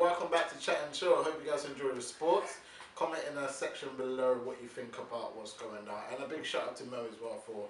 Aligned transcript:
welcome 0.00 0.30
back 0.30 0.48
to 0.48 0.58
Chat 0.58 0.78
and 0.84 0.94
Chill. 0.94 1.12
I 1.12 1.24
hope 1.24 1.42
you 1.44 1.50
guys 1.50 1.64
enjoy 1.64 1.90
the 1.90 2.00
sports. 2.00 2.58
Comment 2.94 3.20
in 3.28 3.34
the 3.34 3.48
section 3.48 3.88
below 3.96 4.38
what 4.44 4.56
you 4.62 4.68
think 4.68 4.96
about 4.96 5.36
what's 5.36 5.54
going 5.54 5.88
on. 5.88 6.02
And 6.12 6.22
a 6.22 6.28
big 6.28 6.44
shout 6.44 6.62
out 6.62 6.76
to 6.76 6.84
Mo 6.84 7.04
as 7.10 7.18
well 7.20 7.42
for 7.44 7.66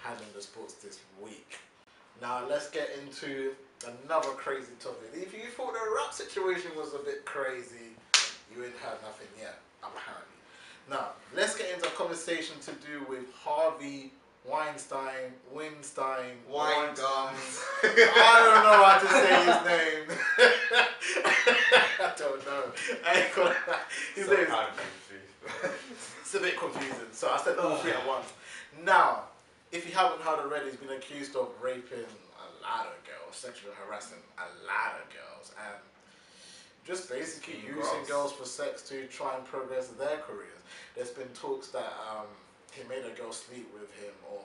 handling 0.00 0.28
the 0.34 0.42
sports 0.42 0.74
this 0.74 1.00
week. 1.20 1.58
Now 2.20 2.46
let's 2.48 2.70
get 2.70 2.90
into 3.02 3.54
another 4.04 4.28
crazy 4.30 4.72
topic. 4.78 5.10
If 5.12 5.34
you 5.34 5.50
thought 5.56 5.72
the 5.72 5.80
rap 5.96 6.12
situation 6.12 6.70
was 6.76 6.94
a 6.94 6.98
bit 6.98 7.24
crazy, 7.24 7.98
you 8.54 8.62
ain't 8.62 8.76
heard 8.76 9.02
nothing 9.02 9.28
yet, 9.40 9.58
apparently. 9.82 10.38
Now, 10.88 11.12
let's 11.34 11.56
get 11.56 11.72
into 11.74 11.86
a 11.86 11.92
conversation 11.92 12.56
to 12.60 12.72
do 12.86 13.04
with 13.08 13.32
Harvey 13.34 14.12
Weinstein, 14.44 15.32
Weinstein, 15.52 16.36
Weinstein. 16.50 17.34
I 17.84 18.38
don't 18.42 18.64
know 18.64 18.84
how 18.84 18.98
to 18.98 19.08
say 19.08 19.36
his 19.38 19.60
name. 19.64 20.18
I 22.00 22.12
don't 22.18 22.44
know. 22.44 22.64
I 23.06 23.20
ain't 23.20 23.34
gonna. 23.34 23.54
His 24.16 24.26
So 24.26 24.34
name 24.34 24.46
it's 26.20 26.34
a 26.34 26.40
bit 26.40 26.58
confusing. 26.58 27.12
So 27.12 27.30
I 27.30 27.38
said 27.38 27.58
all 27.58 27.76
three 27.76 27.92
at 27.92 28.06
once. 28.06 28.32
Now, 28.84 29.24
if 29.70 29.88
you 29.88 29.94
haven't 29.94 30.20
heard 30.22 30.40
already, 30.40 30.70
he's 30.70 30.76
been 30.76 30.96
accused 30.96 31.36
of 31.36 31.48
raping 31.62 31.98
a 31.98 32.48
lot 32.62 32.86
of 32.86 32.94
girls, 33.06 33.36
sexually 33.36 33.74
harassing 33.86 34.18
a 34.38 34.48
lot 34.66 34.98
of 35.00 35.08
girls, 35.14 35.52
and 35.58 35.76
just 36.84 37.08
basically 37.08 37.60
using 37.64 38.04
girls 38.08 38.32
for 38.32 38.44
sex 38.44 38.82
to 38.88 39.06
try 39.06 39.36
and 39.36 39.44
progress 39.44 39.88
their 39.88 40.18
careers. 40.18 40.62
There's 40.96 41.10
been 41.10 41.28
talks 41.28 41.68
that 41.68 41.92
um, 42.10 42.26
he 42.72 42.82
made 42.88 43.04
a 43.04 43.14
girl 43.14 43.32
sleep 43.32 43.68
with 43.72 43.92
him, 44.00 44.12
or 44.28 44.40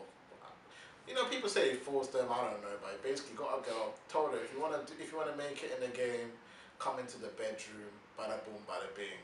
you 1.08 1.16
know, 1.16 1.26
people 1.26 1.48
say 1.48 1.72
he 1.72 1.76
forced 1.76 2.12
them. 2.12 2.28
I 2.30 2.52
don't 2.52 2.62
know, 2.62 2.76
but 2.84 2.92
he 2.92 3.10
basically 3.10 3.40
got 3.40 3.60
a 3.60 3.62
girl, 3.64 3.96
told 4.10 4.32
her 4.32 4.40
if 4.44 4.52
you 4.54 4.60
wanna, 4.60 4.84
if 5.00 5.12
you 5.12 5.18
wanna 5.18 5.36
make 5.38 5.64
it 5.64 5.72
in 5.72 5.80
the 5.80 5.96
game, 5.96 6.36
come 6.80 7.00
into 7.00 7.18
the 7.18 7.32
bedroom, 7.40 7.96
bada 8.20 8.44
boom, 8.44 8.60
bada 8.68 8.92
bing, 8.96 9.24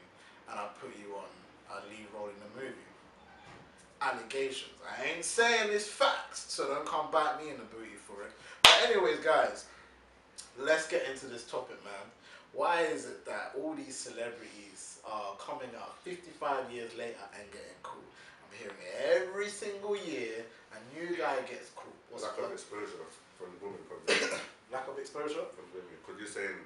and 0.49 0.59
I'll 0.59 0.73
put 0.79 0.95
you 0.95 1.13
on 1.15 1.27
a 1.75 1.83
lead 1.91 2.07
role 2.15 2.31
in 2.31 2.39
the 2.39 2.51
movie. 2.55 2.87
Allegations. 4.01 4.71
I 4.83 5.15
ain't 5.15 5.25
saying 5.25 5.69
it's 5.71 5.87
facts, 5.87 6.45
so 6.47 6.67
don't 6.67 6.85
come 6.85 7.11
bite 7.11 7.43
me 7.43 7.51
in 7.51 7.57
the 7.57 7.63
booty 7.63 7.95
for 7.95 8.23
it. 8.23 8.31
But 8.63 8.89
anyways, 8.89 9.19
guys, 9.19 9.65
let's 10.59 10.87
get 10.87 11.07
into 11.09 11.27
this 11.27 11.43
topic, 11.49 11.83
man. 11.83 12.07
Why 12.53 12.81
is 12.81 13.05
it 13.05 13.25
that 13.25 13.55
all 13.57 13.73
these 13.73 13.95
celebrities 13.95 14.99
are 15.05 15.35
coming 15.39 15.69
out 15.79 15.97
55 16.03 16.71
years 16.71 16.91
later 16.97 17.23
and 17.33 17.49
getting 17.51 17.79
cool? 17.81 18.03
I'm 18.53 18.61
hearing 18.61 18.81
it 18.85 18.93
every 19.25 19.49
single 19.49 19.97
year. 19.97 20.45
A 20.73 20.79
new 20.93 21.17
guy 21.17 21.41
gets 21.49 21.73
caught. 21.73 21.89
What's 22.13 22.21
lack 22.21 22.37
up? 22.37 22.49
of 22.49 22.53
exposure 22.53 23.01
from 23.37 23.49
the 23.57 23.59
women, 23.65 23.81
probably. 23.89 24.13
Lack 24.73 24.85
of 24.89 24.97
exposure? 24.97 25.45
from 25.53 25.65
women. 25.73 25.89
Because 26.01 26.17
you're 26.21 26.29
saying 26.29 26.57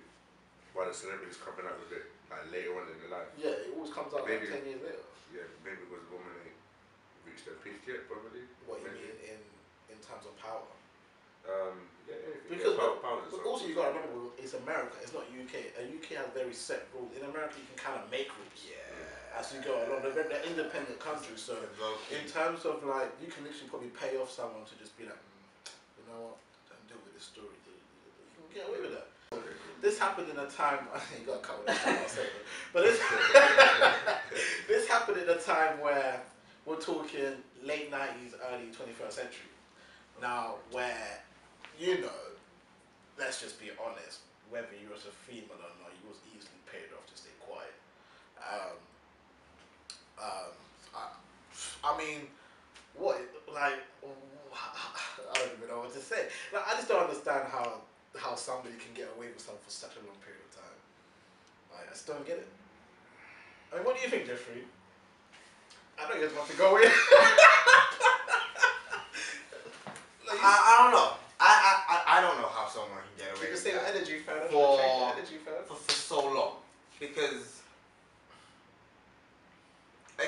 why 0.76 0.88
the 0.88 0.96
celebrities 0.96 1.40
coming 1.40 1.64
out 1.68 1.80
with 1.80 1.96
it 1.96 2.08
like 2.28 2.44
later 2.52 2.76
on 2.76 2.92
in 2.92 3.00
their 3.04 3.12
life. 3.12 3.32
Yeah, 3.40 3.56
it 3.56 3.72
always 3.76 3.92
comes 3.92 4.12
out 4.12 4.28
Maybe. 4.28 4.52
like 4.52 4.64
10 4.64 4.68
years 4.68 4.84
later. 4.84 5.04
Yeah, 5.32 5.48
maybe 5.64 5.88
because 5.88 6.04
the 6.08 6.12
woman 6.16 6.32
ain't 6.44 6.60
reached 7.24 7.48
their 7.48 7.60
peak 7.64 7.84
yet, 7.88 8.08
probably. 8.08 8.44
What 8.68 8.84
you 8.84 8.92
mean 8.92 9.16
in, 9.24 9.40
in 9.92 10.00
terms 10.04 10.28
of 10.28 10.36
power? 10.40 10.68
Um, 11.48 11.88
yeah. 12.08 12.20
Because 12.48 12.76
yeah, 12.76 12.80
power, 12.80 13.00
power 13.00 13.20
But 13.28 13.44
also, 13.44 13.68
you 13.68 13.76
got 13.76 13.92
to 13.92 14.00
remember, 14.00 14.36
it's 14.40 14.56
America. 14.56 15.00
It's 15.04 15.16
not 15.16 15.28
UK. 15.32 15.72
A 15.80 15.84
UK 15.88 16.20
has 16.20 16.32
very 16.32 16.56
set 16.56 16.88
rules. 16.96 17.12
In 17.16 17.24
America, 17.28 17.60
you 17.60 17.68
can 17.72 17.80
kind 17.80 17.96
of 18.00 18.08
make 18.12 18.32
rules 18.36 18.56
Yeah. 18.64 19.17
As 19.38 19.54
you 19.54 19.62
go 19.62 19.78
along. 19.86 20.02
They're, 20.02 20.26
they're 20.26 20.46
independent 20.46 21.00
countries, 21.00 21.42
so 21.42 21.56
in 22.10 22.26
terms 22.30 22.66
of 22.66 22.84
like, 22.84 23.14
you 23.22 23.30
can 23.30 23.46
literally 23.46 23.70
probably 23.70 23.94
pay 23.94 24.18
off 24.18 24.32
someone 24.32 24.66
to 24.66 24.76
just 24.82 24.98
be 24.98 25.06
like, 25.06 25.14
mm, 25.14 25.70
you 25.98 26.04
know 26.10 26.34
what, 26.34 26.38
don't 26.70 26.86
deal 26.90 27.02
with 27.06 27.14
this 27.14 27.30
story. 27.30 27.54
You 27.54 28.42
can 28.50 28.54
get 28.54 28.66
away 28.70 28.82
with 28.82 28.98
that. 28.98 29.08
This 29.82 30.00
happened 30.00 30.30
in 30.30 30.40
a 30.40 30.50
time. 30.50 30.90
I 30.94 31.00
you 31.20 31.26
got 31.26 31.44
cut 31.44 31.62
with 31.62 31.70
it. 31.70 32.34
But 32.74 32.84
this 32.84 33.00
this 34.68 34.88
happened 34.88 35.22
in 35.22 35.30
a 35.30 35.38
time 35.38 35.80
where 35.80 36.20
we're 36.66 36.82
talking 36.82 37.38
late 37.64 37.92
nineties, 37.92 38.34
early 38.50 38.74
twenty 38.74 38.94
first 38.94 39.18
century. 39.18 39.54
Now, 40.20 40.56
where 40.72 41.22
you 41.80 42.02
know, 42.02 42.22
let's 43.20 43.40
just 43.40 43.60
be 43.60 43.70
honest, 43.78 44.26
whether 44.50 44.74
you 44.82 44.90
was 44.90 45.06
a 45.06 45.14
female 45.14 45.62
or 45.62 45.74
not, 45.78 45.94
you 46.02 46.10
was 46.10 46.18
easily 46.34 46.58
paid 46.66 46.90
off 46.98 47.06
to 47.06 47.16
stay 47.16 47.36
quiet. 47.46 47.78
Um, 48.42 48.82
um, 50.22 50.52
I, 50.96 51.08
I 51.84 51.98
mean, 51.98 52.28
what 52.96 53.22
like 53.54 53.80
I 54.54 55.34
don't 55.34 55.52
even 55.58 55.70
know 55.70 55.80
what 55.80 55.94
to 55.94 56.00
say. 56.00 56.28
Like, 56.54 56.68
I 56.68 56.74
just 56.76 56.88
don't 56.88 57.04
understand 57.04 57.48
how 57.52 57.82
how 58.18 58.36
somebody 58.36 58.76
can 58.82 58.94
get 58.96 59.10
away 59.16 59.28
with 59.30 59.42
something 59.42 59.62
for 59.64 59.72
such 59.72 59.94
a 59.94 60.02
long 60.06 60.18
period 60.26 60.42
of 60.50 60.56
time. 60.58 60.78
Like, 61.72 61.86
I 61.90 61.94
just 61.94 62.08
don't 62.08 62.26
get 62.26 62.38
it. 62.38 62.50
I 63.72 63.78
mean, 63.78 63.86
what 63.86 63.96
do 63.96 64.02
you 64.02 64.10
think, 64.10 64.26
Jeffrey? 64.26 64.64
I 66.00 66.10
know 66.10 66.16
you 66.16 66.26
guys 66.26 66.36
want 66.36 66.50
to 66.50 66.58
go 66.58 66.78
in. 66.78 66.84
like, 66.90 66.94
I, 70.42 70.54
I 70.66 70.74
don't 70.82 70.94
know. 70.94 71.14
I, 71.40 71.54
I, 71.90 72.18
I, 72.18 72.22
don't 72.22 72.42
know 72.42 72.50
how 72.50 72.68
someone 72.68 72.98
can 72.98 73.18
get 73.18 73.28
you 73.30 73.34
away 73.38 73.46
can 73.46 73.54
with 73.54 73.62
say 73.62 73.74
that 73.74 73.94
energy. 73.94 74.20
For- 74.20 74.34
the 74.34 75.14
energy 75.14 75.38
for, 75.38 75.76
for 75.78 75.92
so 75.92 76.34
long 76.34 76.54
because 77.00 77.62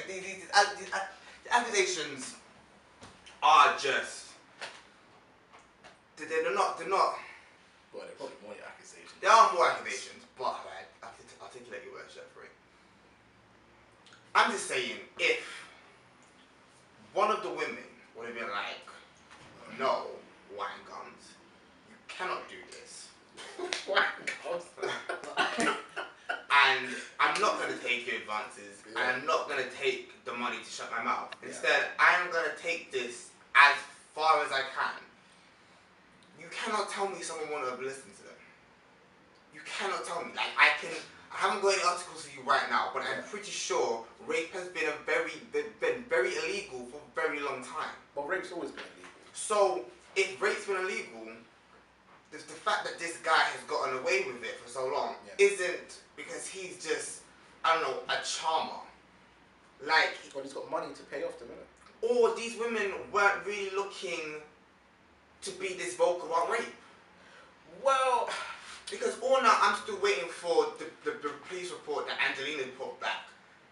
these, 0.09 0.23
these, 0.23 0.35
these 0.79 0.89
the 1.43 1.53
accusations 1.55 2.35
are 3.43 3.77
just 3.77 4.27
they- 6.17 6.25
they're 6.25 6.53
not 6.53 6.77
they're 6.79 6.89
not 6.89 7.15
Well, 7.93 8.03
they're 8.05 8.15
probably 8.17 8.35
more 8.43 8.55
accusations. 8.67 9.11
there 9.21 9.31
are 9.31 9.53
more 9.53 9.69
accusations 9.69 10.23
but 10.37 10.65
right, 10.65 10.87
artic- 11.03 11.41
articulate 11.41 11.83
your 11.85 11.93
words 11.93 12.13
Jeffrey 12.15 12.49
I'm 14.35 14.51
just 14.51 14.67
saying 14.67 14.97
if 15.19 15.45
one 17.13 17.29
of 17.31 17.43
the 17.43 17.49
women 17.49 17.85
would 18.17 18.25
have 18.27 18.35
been 18.35 18.49
like 18.49 18.81
no 19.79 20.07
wine 20.57 20.81
gums 20.89 21.33
you 21.89 21.95
cannot 22.07 22.49
do 22.49 22.55
this 22.71 23.07
Why 23.87 24.03
God? 24.43 25.77
and 26.69 26.87
I'm 27.19 27.39
not 27.41 27.57
going 27.59 27.71
to 27.77 27.83
take 27.83 28.05
your 28.07 28.17
advances, 28.17 28.83
Yeah. 28.85 28.99
and 29.01 29.21
I'm 29.21 29.25
not 29.25 29.47
going 29.49 29.63
to 29.63 29.69
take 29.75 30.23
the 30.25 30.33
money 30.33 30.57
to 30.63 30.69
shut 30.69 30.91
my 30.91 31.03
mouth. 31.03 31.33
Yeah. 31.41 31.49
Instead, 31.49 31.81
I 31.99 32.15
am 32.21 32.31
going 32.31 32.45
to 32.49 32.55
take 32.61 32.91
this 32.91 33.29
as 33.55 33.75
far 34.15 34.43
as 34.45 34.51
I 34.51 34.61
can. 34.77 35.01
You 36.39 36.47
cannot 36.51 36.89
tell 36.89 37.07
me 37.09 37.21
someone 37.21 37.49
won't 37.51 37.69
have 37.69 37.79
listened 37.81 38.15
to 38.17 38.23
them. 38.23 38.39
You 39.53 39.61
cannot 39.65 40.05
tell 40.05 40.23
me. 40.23 40.31
Like 40.35 40.53
I 40.57 40.69
can, 40.81 40.91
I 41.33 41.37
haven't 41.37 41.61
got 41.61 41.73
any 41.73 41.83
articles 41.83 42.25
for 42.25 42.31
you 42.39 42.47
right 42.47 42.69
now, 42.69 42.89
but 42.93 43.03
I'm 43.03 43.23
pretty 43.23 43.51
sure 43.51 44.05
rape 44.25 44.51
has 44.53 44.67
been 44.69 44.87
a 44.87 44.97
very, 45.05 45.31
been, 45.51 45.65
been 45.79 46.03
very 46.09 46.31
illegal 46.37 46.87
for 46.91 46.97
a 46.97 47.27
very 47.27 47.39
long 47.39 47.63
time. 47.63 47.93
But 48.15 48.27
rape's 48.27 48.51
always 48.51 48.71
been 48.71 48.83
illegal. 48.95 49.11
So 49.33 49.85
if 50.15 50.41
rape's 50.41 50.65
been 50.65 50.77
illegal, 50.77 51.27
the, 52.31 52.37
the 52.37 52.43
fact 52.67 52.83
that 52.85 52.99
this 52.99 53.17
guy 53.17 53.37
has 53.37 53.61
gotten 53.67 53.97
away 53.99 54.23
with 54.27 54.43
it 54.43 54.55
for 54.59 54.69
so 54.69 54.87
long 54.87 55.15
Yeah. 55.27 55.45
isn't 55.47 55.99
because 56.15 56.47
he's 56.47 56.83
just 56.83 57.21
I 57.65 57.73
don't 57.75 57.83
know 57.83 57.97
a 58.07 58.17
charmer. 58.23 58.79
Like 59.85 60.17
Well, 60.33 60.43
he's 60.43 60.53
got 60.53 60.69
money 60.69 60.93
to 60.93 61.03
pay 61.03 61.23
off 61.23 61.37
the 61.39 61.45
innit? 61.45 61.65
or 62.01 62.33
these 62.35 62.57
women 62.57 62.93
weren't 63.11 63.45
really 63.45 63.71
looking 63.75 64.41
to 65.41 65.51
be 65.51 65.73
this 65.73 65.95
vocal 65.95 66.27
about 66.27 66.49
rape. 66.49 66.73
Well, 67.83 68.29
Because 68.89 69.19
all 69.21 69.41
now 69.41 69.55
I'm 69.61 69.75
still 69.83 69.97
waiting 70.01 70.29
for 70.29 70.67
the, 70.79 70.85
the, 71.03 71.17
the 71.21 71.29
police 71.47 71.71
report 71.71 72.07
that 72.07 72.17
Angelina 72.29 72.63
put 72.77 72.99
back 72.99 73.27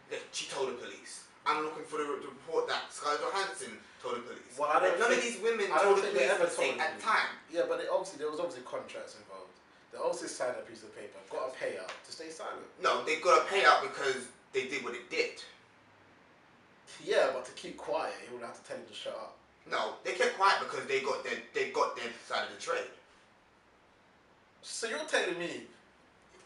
that 0.10 0.20
she 0.32 0.48
told 0.50 0.70
the 0.70 0.74
police. 0.74 1.24
I'm 1.48 1.64
looking 1.64 1.88
for 1.88 1.98
the, 1.98 2.20
the 2.22 2.28
report 2.30 2.68
that 2.68 2.92
Scarlett 2.92 3.22
Johansson 3.24 3.80
told 4.04 4.20
the 4.20 4.24
police. 4.28 4.54
Well, 4.60 4.70
I 4.70 4.80
don't 4.84 5.00
None 5.00 5.12
of 5.16 5.22
these 5.24 5.40
women 5.40 5.72
I 5.72 5.80
don't 5.80 5.96
told 5.96 6.04
the 6.04 6.12
they 6.12 6.28
police 6.28 6.36
ever 6.36 6.48
told 6.52 6.76
at 6.80 7.00
the 7.00 7.02
time. 7.02 7.32
yeah, 7.50 7.64
but 7.68 7.80
it 7.80 7.88
obviously 7.88 8.20
there 8.20 8.30
was 8.30 8.40
obviously 8.44 8.68
contracts 8.68 9.16
involved. 9.16 9.56
They 9.92 9.98
obviously 9.98 10.28
signed 10.28 10.60
a 10.60 10.66
piece 10.68 10.84
of 10.84 10.92
paper, 10.92 11.16
got 11.32 11.50
a 11.50 11.54
payout 11.56 11.88
to 11.88 12.12
stay 12.12 12.30
silent. 12.30 12.68
No, 12.84 13.08
they 13.08 13.18
got 13.24 13.42
a 13.42 13.46
payout 13.48 13.82
because 13.88 14.28
they 14.52 14.68
did 14.68 14.84
what 14.84 14.94
it 14.94 15.10
did. 15.10 15.40
Yeah, 17.04 17.30
but 17.34 17.46
to 17.46 17.52
keep 17.54 17.78
quiet, 17.78 18.14
he 18.28 18.34
would 18.36 18.44
have 18.44 18.60
to 18.62 18.64
tell 18.68 18.78
him 18.78 18.86
to 18.88 18.94
shut 18.94 19.14
up. 19.16 19.36
No, 19.70 19.96
they 20.04 20.14
kept 20.14 20.36
quiet 20.38 20.60
because 20.60 20.86
they 20.88 21.00
got 21.02 21.24
their 21.24 21.40
they 21.56 21.72
got 21.72 21.96
their 21.96 22.12
side 22.28 22.48
of 22.52 22.56
the 22.56 22.62
trade. 22.62 22.92
So 24.62 24.88
you're 24.88 25.00
telling 25.08 25.40
me? 25.40 25.64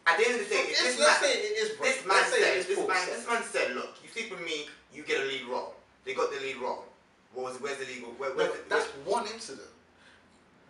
At 0.06 0.18
the 0.18 0.24
end 0.26 0.40
of 0.40 0.48
the 0.48 0.54
day, 0.54 0.62
It's- 0.62 0.82
this 0.82 0.98
man, 0.98 1.20
say 1.20 1.32
it 1.32 1.58
is 1.58 1.78
this 1.78 2.04
man 2.04 2.16
Let's 2.16 2.30
say 2.30 2.38
it 2.38 2.42
said, 2.42 2.56
is 2.58 2.66
this 2.66 2.88
man, 2.88 3.06
this 3.06 3.26
man 3.28 3.42
said, 3.44 3.74
look, 3.76 3.94
you 4.02 4.08
sleep 4.10 4.30
with 4.30 4.40
me, 4.42 4.68
you 4.92 5.02
get 5.04 5.20
a 5.20 5.24
lead 5.24 5.44
role. 5.46 5.74
They 6.04 6.14
got 6.14 6.32
the 6.32 6.40
lead 6.40 6.56
wrong. 6.56 6.82
What 7.34 7.52
was 7.52 7.60
where's 7.62 7.78
the 7.78 7.86
legal? 7.86 8.10
Where, 8.18 8.34
where's 8.34 8.50
but 8.50 8.68
the, 8.68 8.74
that's 8.74 8.88
one 9.06 9.26
incident. 9.26 9.68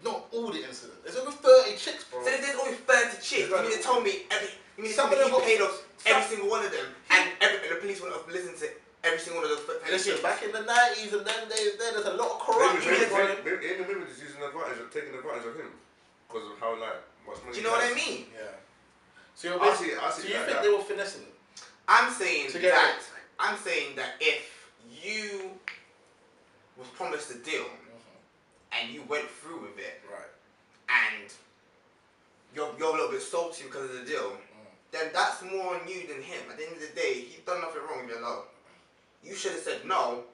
Not 0.05 0.26
all 0.32 0.50
the 0.52 0.62
incidents. 0.62 1.00
There's 1.02 1.17
over 1.17 1.31
30 1.32 1.76
chicks, 1.76 2.05
bro. 2.05 2.23
So 2.23 2.31
there's 2.31 2.58
only 2.61 2.75
30 2.76 3.17
chicks. 3.23 3.49
You 3.49 3.62
mean 3.62 3.73
to 3.73 3.82
tell 3.82 4.00
me 4.00 4.26
every, 4.31 4.50
you 4.76 4.82
mean 4.84 4.93
to 4.93 4.96
tell 4.99 5.08
Some 5.08 5.17
me 5.17 5.23
of 5.23 5.31
he 5.31 5.32
them 5.32 5.43
paid 5.46 5.61
off 5.62 5.75
every 6.06 6.26
single 6.28 6.50
one 6.50 6.64
of 6.67 6.70
them 6.70 6.87
and, 7.11 7.31
every, 7.40 7.58
and 7.67 7.70
the 7.76 7.81
police 7.81 7.99
wouldn't 8.02 8.20
have 8.20 8.28
listened 8.31 8.58
to 8.58 8.69
every 9.02 9.19
single 9.19 9.43
one 9.43 9.50
of 9.50 9.56
those 9.56 9.67
30 9.81 9.90
Listen, 9.90 10.12
chicks? 10.12 10.23
back 10.23 10.43
in 10.43 10.52
the 10.52 10.62
90s 10.67 11.12
and 11.17 11.25
them 11.26 11.43
days, 11.49 11.78
there, 11.78 11.93
there's 11.94 12.06
a 12.11 12.14
lot 12.19 12.31
of 12.37 12.38
corruption 12.43 12.90
maybe, 12.90 13.06
going 13.11 13.26
maybe, 13.43 13.43
maybe, 13.43 13.67
ain't 13.73 13.78
the 13.82 13.87
women 13.90 14.06
just 14.06 14.23
using 14.23 14.43
advantage 14.43 14.78
of 14.82 14.90
taking 14.93 15.14
advantage 15.14 15.46
of 15.46 15.55
him 15.56 15.70
because 16.28 16.44
of 16.50 16.55
how 16.61 16.75
like 16.78 16.99
much 17.26 17.38
money. 17.43 17.55
Do 17.55 17.58
you 17.58 17.62
he 17.62 17.62
know 17.62 17.73
what 17.75 17.87
I 17.87 17.94
mean? 17.94 18.26
Yeah. 18.35 18.55
So 19.34 19.49
you're 19.49 19.61
I 19.62 19.67
basically, 19.67 19.87
see 19.88 19.93
it- 19.94 20.02
I 20.02 20.11
see 20.11 20.23
so 20.23 20.29
you 20.29 20.34
like 20.34 20.44
think 20.46 20.56
that. 20.58 20.62
they 20.64 20.70
were 20.73 20.82
finessing 20.82 21.23
it? 21.23 21.34
I'm 21.88 22.12
saying 22.12 22.50
To 22.52 22.58
get 22.58 22.73
that. 22.73 23.00
I'm 23.38 23.56
saying 23.58 23.96
that 23.96 24.14
if 24.20 24.70
you 25.02 25.50
was 26.79 26.88
promised 26.88 27.31
a 27.31 27.38
deal 27.38 27.64
mm-hmm. 27.64 28.79
and 28.81 28.94
you 28.94 29.02
went 29.08 29.29
through 29.29 29.62
with 29.62 29.79
it 29.79 30.00
Right. 30.11 30.31
and 30.88 31.32
you're, 32.55 32.70
you're 32.79 32.88
a 32.88 32.93
little 32.93 33.11
bit 33.11 33.23
salty 33.23 33.64
because 33.64 33.90
of 33.90 33.96
the 33.96 34.05
deal, 34.05 34.31
mm. 34.31 34.37
then 34.93 35.06
that's 35.12 35.43
more 35.43 35.75
on 35.75 35.88
you 35.88 36.06
than 36.06 36.23
him. 36.23 36.43
At 36.50 36.58
the 36.58 36.64
end 36.67 36.75
of 36.76 36.81
the 36.81 36.94
day, 36.94 37.14
he's 37.26 37.40
done 37.46 37.61
nothing 37.61 37.82
wrong 37.88 38.06
with 38.06 38.14
your 38.14 38.23
love. 38.23 38.44
You 39.25 39.35
should 39.35 39.52
have 39.52 39.61
said, 39.62 39.85
no, 39.87 40.25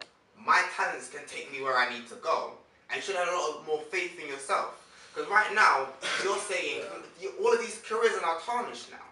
my 0.44 0.62
talents 0.76 1.08
can 1.08 1.20
take 1.26 1.50
me 1.52 1.62
where 1.62 1.76
I 1.78 1.92
need 1.92 2.08
to 2.08 2.16
go. 2.16 2.52
And 2.90 2.96
you 2.96 3.02
should 3.02 3.16
have 3.16 3.28
a 3.28 3.32
lot 3.32 3.58
of 3.60 3.66
more 3.66 3.80
faith 3.82 4.18
in 4.20 4.28
yourself. 4.28 4.84
Because 5.18 5.32
right 5.32 5.52
now, 5.52 5.88
you're 6.22 6.38
saying 6.38 6.82
you, 7.20 7.32
all 7.42 7.52
of 7.52 7.58
these 7.58 7.82
careers 7.84 8.14
are 8.14 8.22
now 8.22 8.38
tarnished 8.46 8.92
now. 8.92 9.02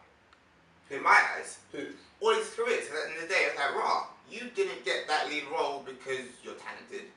In 0.96 1.02
my 1.02 1.18
eyes. 1.36 1.58
Who? 1.72 1.82
All 2.20 2.32
these 2.32 2.48
careers. 2.54 2.86
At 2.86 2.94
the 2.94 3.10
end 3.10 3.22
of 3.22 3.22
the 3.22 3.34
day, 3.34 3.42
it's 3.50 3.58
like, 3.58 3.74
raw, 3.74 4.06
you 4.30 4.42
didn't 4.54 4.84
get 4.84 5.08
that 5.08 5.28
lead 5.28 5.42
role 5.50 5.82
because 5.84 6.30
you're 6.44 6.54
talented. 6.54 7.10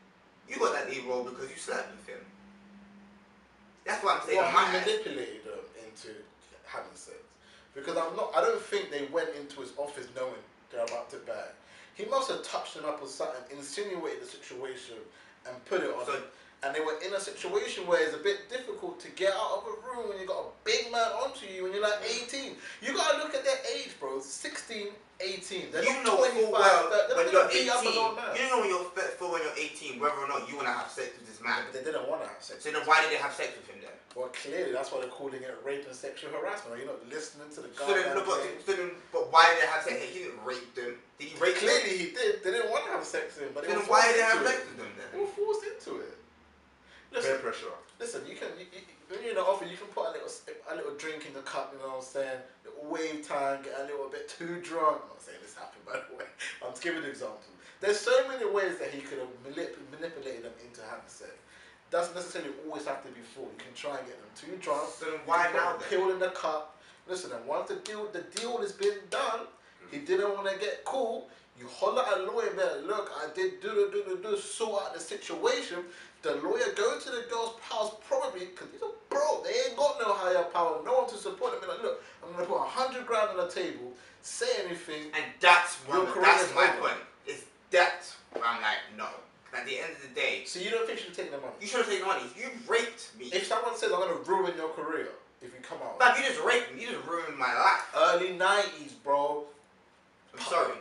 You 0.49 0.57
got 0.57 0.73
that 0.73 0.89
lead 0.89 1.05
role 1.05 1.23
because 1.23 1.51
you 1.51 1.55
slept 1.55 1.91
with 1.91 2.07
him. 2.07 2.25
That's 3.85 4.03
what 4.03 4.21
I'm 4.21 4.25
saying. 4.25 4.39
Well, 4.39 4.65
he 4.65 4.79
manipulated 4.79 5.45
them 5.45 5.61
into 5.85 6.17
having 6.65 6.89
sex. 6.95 7.17
Because 7.75 7.95
I'm 7.95 8.15
not. 8.15 8.31
I 8.35 8.41
don't 8.41 8.59
think 8.59 8.89
they 8.89 9.05
went 9.13 9.29
into 9.39 9.61
his 9.61 9.69
office 9.77 10.07
knowing 10.15 10.41
they're 10.71 10.83
about 10.85 11.11
to 11.11 11.17
bang. 11.27 11.53
He 11.93 12.05
must 12.05 12.31
have 12.31 12.41
touched 12.41 12.73
them 12.73 12.85
up 12.85 13.03
or 13.03 13.07
something, 13.07 13.55
insinuated 13.55 14.23
the 14.23 14.25
situation, 14.25 14.95
and 15.45 15.53
put 15.65 15.83
it 15.83 15.93
on. 15.93 16.07
So- 16.07 16.13
them. 16.13 16.23
And 16.61 16.75
they 16.75 16.81
were 16.81 16.99
in 17.05 17.13
a 17.13 17.19
situation 17.19 17.87
where 17.87 18.03
it's 18.03 18.13
a 18.13 18.19
bit 18.19 18.49
difficult 18.49 18.99
to 18.99 19.09
get 19.11 19.31
out 19.31 19.63
of 19.63 19.63
a 19.63 19.75
room 19.87 20.09
when 20.09 20.19
you 20.19 20.27
got 20.27 20.43
a 20.43 20.51
big 20.65 20.91
man 20.91 21.07
onto 21.15 21.47
you 21.47 21.63
when 21.63 21.71
you're 21.71 21.81
like 21.81 22.03
mm. 22.03 22.27
18. 22.27 22.55
You 22.81 22.93
gotta 22.93 23.17
look 23.23 23.33
at 23.33 23.45
their 23.45 23.59
age, 23.75 23.95
bro. 23.97 24.19
16, 24.19 24.87
18. 25.23 25.71
They're 25.71 25.83
you 25.83 25.93
not 26.03 26.05
know 26.05 26.17
25. 26.17 26.35
full 26.35 26.51
well 26.51 26.91
when 27.15 27.31
you're 27.31 27.47
18. 27.47 27.69
up 27.69 27.81
an 27.87 27.95
old 27.95 28.15
man. 28.19 28.35
You 28.35 28.43
know 28.51 28.59
when 28.59 28.69
you're 28.69 28.91
for 29.15 29.31
when 29.31 29.41
you're 29.43 29.55
18 29.55 30.03
whether 30.03 30.19
or 30.19 30.27
not 30.27 30.51
you 30.51 30.59
want 30.59 30.67
to 30.67 30.75
have 30.75 30.91
sex 30.91 31.15
with 31.15 31.31
this 31.31 31.39
man. 31.39 31.63
But 31.63 31.79
they 31.79 31.83
didn't 31.83 32.07
want 32.11 32.23
to 32.23 32.27
have 32.27 32.43
sex. 32.43 32.63
So 32.63 32.75
then 32.75 32.83
why 32.83 33.07
did 33.07 33.11
they 33.15 33.23
have 33.23 33.31
sex 33.31 33.55
with 33.55 33.67
him 33.71 33.79
then? 33.79 33.95
Well, 34.15 34.31
clearly 34.35 34.75
that's 34.75 34.91
why 34.91 34.99
they're 34.99 35.15
calling 35.15 35.39
it 35.39 35.55
rape 35.63 35.87
and 35.87 35.95
sexual 35.95 36.31
harassment. 36.35 36.75
You're 36.75 36.91
you 36.91 36.91
not 36.91 37.07
listening 37.07 37.47
to 37.55 37.61
the 37.61 37.71
guy? 37.71 37.87
So 37.87 37.93
then, 37.93 38.19
but, 38.19 38.39
so 38.65 38.71
then, 38.73 38.91
but 39.13 39.31
why 39.31 39.47
did 39.53 39.63
they 39.63 39.69
have 39.71 39.83
sex? 39.83 39.95
He 39.95 40.27
didn't 40.27 40.43
rape 40.43 40.75
them. 40.75 40.97
Did 41.19 41.27
he 41.29 41.35
rape 41.37 41.55
them? 41.55 41.69
Clearly 41.69 41.93
he 41.95 42.07
did. 42.11 42.43
They 42.43 42.51
didn't 42.51 42.71
want 42.71 42.83
to 42.87 42.91
have 42.97 43.05
sex 43.05 43.37
with 43.37 43.47
him, 43.47 43.51
but 43.53 43.67
they 43.67 43.75
Then 43.75 43.85
why 43.85 44.07
did 44.09 44.17
they 44.17 44.27
have 44.27 44.41
sex 44.41 44.59
it. 44.59 44.67
with 44.71 44.77
them 44.81 44.91
They 44.97 45.05
then? 45.13 45.21
were 45.21 45.33
forced 45.35 45.63
into 45.67 46.01
it. 46.01 46.08
Peer 47.11 47.21
Listen, 47.21 47.39
pressure. 47.41 47.73
listen. 47.99 48.21
You 48.29 48.35
can 48.35 48.49
you, 48.59 48.65
you, 48.71 48.81
when 49.09 49.21
you're 49.21 49.31
in 49.31 49.35
the 49.35 49.43
office, 49.45 49.69
you 49.69 49.77
can 49.77 49.87
put 49.87 50.07
a 50.09 50.11
little 50.13 50.29
a 50.69 50.75
little 50.75 50.95
drink 50.95 51.25
in 51.25 51.33
the 51.33 51.41
cup. 51.41 51.73
You 51.73 51.79
know 51.81 51.97
what 51.97 52.05
I'm 52.05 52.05
saying? 52.05 52.39
Little 52.65 52.85
wave 52.89 53.27
time, 53.27 53.61
get 53.63 53.73
a 53.79 53.83
little 53.89 54.09
bit 54.09 54.29
too 54.29 54.61
drunk. 54.61 55.01
I'm 55.03 55.09
not 55.17 55.21
saying 55.21 55.39
this 55.41 55.55
happened, 55.57 55.85
by 55.89 55.97
the 55.97 56.15
way. 56.17 56.29
I'm 56.61 56.69
just 56.71 56.83
giving 56.83 57.03
an 57.03 57.09
example. 57.09 57.41
There's 57.81 57.99
so 57.99 58.27
many 58.27 58.45
ways 58.45 58.77
that 58.77 58.91
he 58.91 59.01
could 59.01 59.19
have 59.19 59.31
manip- 59.41 59.79
manipulated 59.89 60.43
them 60.43 60.53
into 60.61 60.81
having 60.83 61.07
sex. 61.07 61.31
Doesn't 61.89 62.13
necessarily 62.13 62.51
always 62.67 62.85
have 62.85 63.01
to 63.01 63.09
be 63.09 63.21
full. 63.21 63.49
You 63.49 63.57
can 63.57 63.73
try 63.73 63.97
and 63.97 64.05
get 64.05 64.19
them 64.21 64.29
too 64.37 64.53
drunk. 64.61 64.89
So 64.93 65.05
then 65.09 65.19
why 65.25 65.49
now? 65.53 65.77
Pill 65.89 66.11
in 66.11 66.19
the 66.19 66.29
cup. 66.29 66.77
Listen, 67.07 67.31
and 67.31 67.43
once 67.47 67.69
the 67.69 67.77
deal 67.77 68.05
the 68.13 68.21
deal 68.37 68.61
has 68.61 68.71
been 68.73 68.99
done, 69.09 69.49
he 69.89 69.97
didn't 69.97 70.29
want 70.35 70.47
to 70.47 70.59
get 70.59 70.85
cool. 70.85 71.29
You 71.59 71.67
holler 71.67 72.03
at 72.03 72.19
a 72.21 72.23
lawyer, 72.31 72.53
man. 72.55 72.87
Look, 72.87 73.11
I 73.17 73.27
did 73.35 73.59
do 73.61 73.67
do 73.69 73.91
do 73.91 74.15
do 74.17 74.23
do 74.31 74.37
sort 74.37 74.83
out 74.83 74.93
the 74.93 74.99
situation. 74.99 75.79
The 76.21 76.35
lawyer 76.35 76.71
go 76.75 76.99
to 76.99 77.09
the 77.09 77.25
girl's 77.29 77.59
house 77.61 77.93
probably 78.07 78.45
because 78.45 78.67
he's 78.71 78.81
a 78.81 78.89
bro. 79.09 79.43
They 79.43 79.51
ain't 79.67 79.77
got 79.77 79.99
no 79.99 80.13
higher 80.13 80.43
power, 80.53 80.79
no 80.85 80.93
one 81.01 81.09
to 81.09 81.17
support 81.17 81.51
them. 81.53 81.61
Be 81.61 81.67
like, 81.67 81.83
look, 81.83 82.03
I'm 82.23 82.31
gonna 82.33 82.45
put 82.45 82.57
a 82.57 82.67
hundred 82.67 83.05
grand 83.05 83.31
on 83.31 83.37
the 83.37 83.51
table. 83.51 83.91
Say 84.21 84.47
anything. 84.65 85.11
And 85.15 85.23
that's 85.41 85.75
one. 85.87 86.05
That's 86.21 86.53
my 86.55 86.69
over. 86.69 86.79
point. 86.79 86.99
Is 87.27 87.43
that 87.71 88.03
I'm 88.35 88.61
like 88.61 88.79
no. 88.97 89.07
At 89.51 89.65
the 89.65 89.79
end 89.79 89.91
of 89.95 90.01
the 90.07 90.13
day, 90.13 90.43
So 90.45 90.59
you 90.59 90.69
don't 90.69 90.85
think 90.85 90.99
you 90.99 91.05
should 91.05 91.15
take 91.15 91.31
the 91.31 91.37
money? 91.37 91.53
you 91.59 91.65
should 91.67 91.79
have 91.81 91.89
taken 91.89 92.07
the 92.07 92.13
money. 92.13 92.23
You 92.37 92.49
raped 92.67 93.09
me, 93.17 93.25
If 93.33 93.47
someone 93.47 93.75
says 93.75 93.91
I'm 93.91 93.99
gonna 93.99 94.21
ruin 94.27 94.53
your 94.55 94.69
career 94.69 95.09
if 95.41 95.51
you 95.51 95.59
come 95.63 95.79
out, 95.83 95.99
like 95.99 96.19
you 96.19 96.23
just 96.29 96.39
raped 96.43 96.75
me, 96.75 96.81
you 96.83 96.91
just 96.91 97.07
ruined 97.07 97.35
my 97.37 97.51
life. 97.53 97.81
early 97.97 98.33
nineties, 98.37 98.91
bro. 99.03 99.45
I'm 100.35 100.39
sorry. 100.41 100.73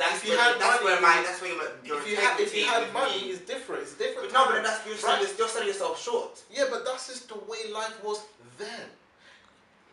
That's 0.00 0.24
If 0.24 0.24
you 0.24 0.32
where, 0.32 0.40
had 0.40 0.56
that's 0.56 0.80
money, 0.80 0.96
where 0.96 1.00
my 1.04 1.20
that's 1.20 1.40
where 1.44 1.52
your, 1.84 2.00
if 2.00 2.08
you 2.08 2.16
had 2.16 2.40
if 2.40 2.56
you 2.56 2.64
had 2.64 2.88
money, 2.96 3.28
it's 3.36 3.44
different. 3.44 3.82
It's 3.84 3.92
different. 4.00 4.32
But 4.32 4.48
no, 4.48 4.48
but 4.48 4.64
that's 4.64 4.80
you're 4.88 4.96
Right? 4.96 5.20
selling, 5.20 5.28
you're 5.36 5.48
selling 5.52 5.68
yourself 5.68 6.00
short. 6.00 6.40
Yeah, 6.50 6.64
but 6.72 6.86
that's 6.88 7.06
just 7.12 7.28
the 7.28 7.36
way 7.44 7.68
life 7.70 7.92
was 8.02 8.24
then. 8.56 8.88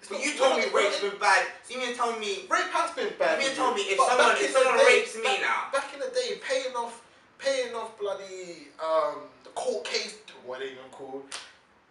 But 0.10 0.24
you 0.24 0.32
told 0.40 0.56
me 0.64 0.64
rape's 0.72 1.02
been 1.04 1.20
bad. 1.20 1.44
So 1.68 1.74
you 1.76 1.80
mean 1.84 1.94
tell 2.00 2.16
me 2.18 2.48
rape 2.48 2.72
has 2.72 2.96
been 2.96 3.12
bad. 3.20 3.42
You 3.42 3.48
mean 3.52 3.56
tell 3.60 3.74
me 3.76 3.82
if 3.92 3.98
But 4.00 4.08
someone- 4.16 4.38
if 4.40 4.52
someone 4.56 4.78
day- 4.80 4.86
rapes 5.04 5.16
me 5.18 5.24
back, 5.24 5.42
now- 5.42 5.68
back 5.76 5.94
in 5.94 6.00
the 6.00 6.08
day, 6.16 6.40
paying 6.40 6.74
off, 6.78 7.02
paying 7.38 7.76
off 7.76 8.00
bloody 8.00 8.72
um 8.80 9.28
the 9.44 9.50
court 9.60 9.84
case. 9.84 10.16
What 10.46 10.62
are 10.62 10.64
they 10.64 10.72
even 10.72 10.88
called? 10.92 11.28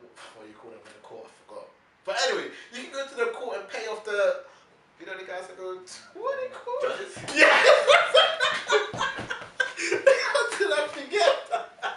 What 0.00 0.40
do 0.40 0.48
you 0.48 0.56
call 0.56 0.70
them 0.72 0.80
in 0.88 0.92
the 0.96 1.04
court? 1.04 1.28
I 1.28 1.28
forgot. 1.44 1.68
But 2.06 2.16
anyway, 2.24 2.48
you 2.72 2.80
can 2.88 2.92
go 2.96 3.04
to 3.06 3.14
the 3.14 3.26
court 3.36 3.58
and 3.60 3.68
pay 3.68 3.84
off 3.92 4.02
the. 4.08 4.40
You 4.98 5.04
know 5.04 5.12
the 5.18 5.24
guys 5.28 5.44
that 5.46 5.58
go. 5.58 5.76
What 6.14 6.32
are 6.32 6.40
they 6.40 6.54
called? 6.56 6.80
Judges? 6.80 7.12
Yeah. 7.36 7.52
How 9.06 10.58
did 10.58 10.72
I 10.72 10.88
forget? 10.88 11.36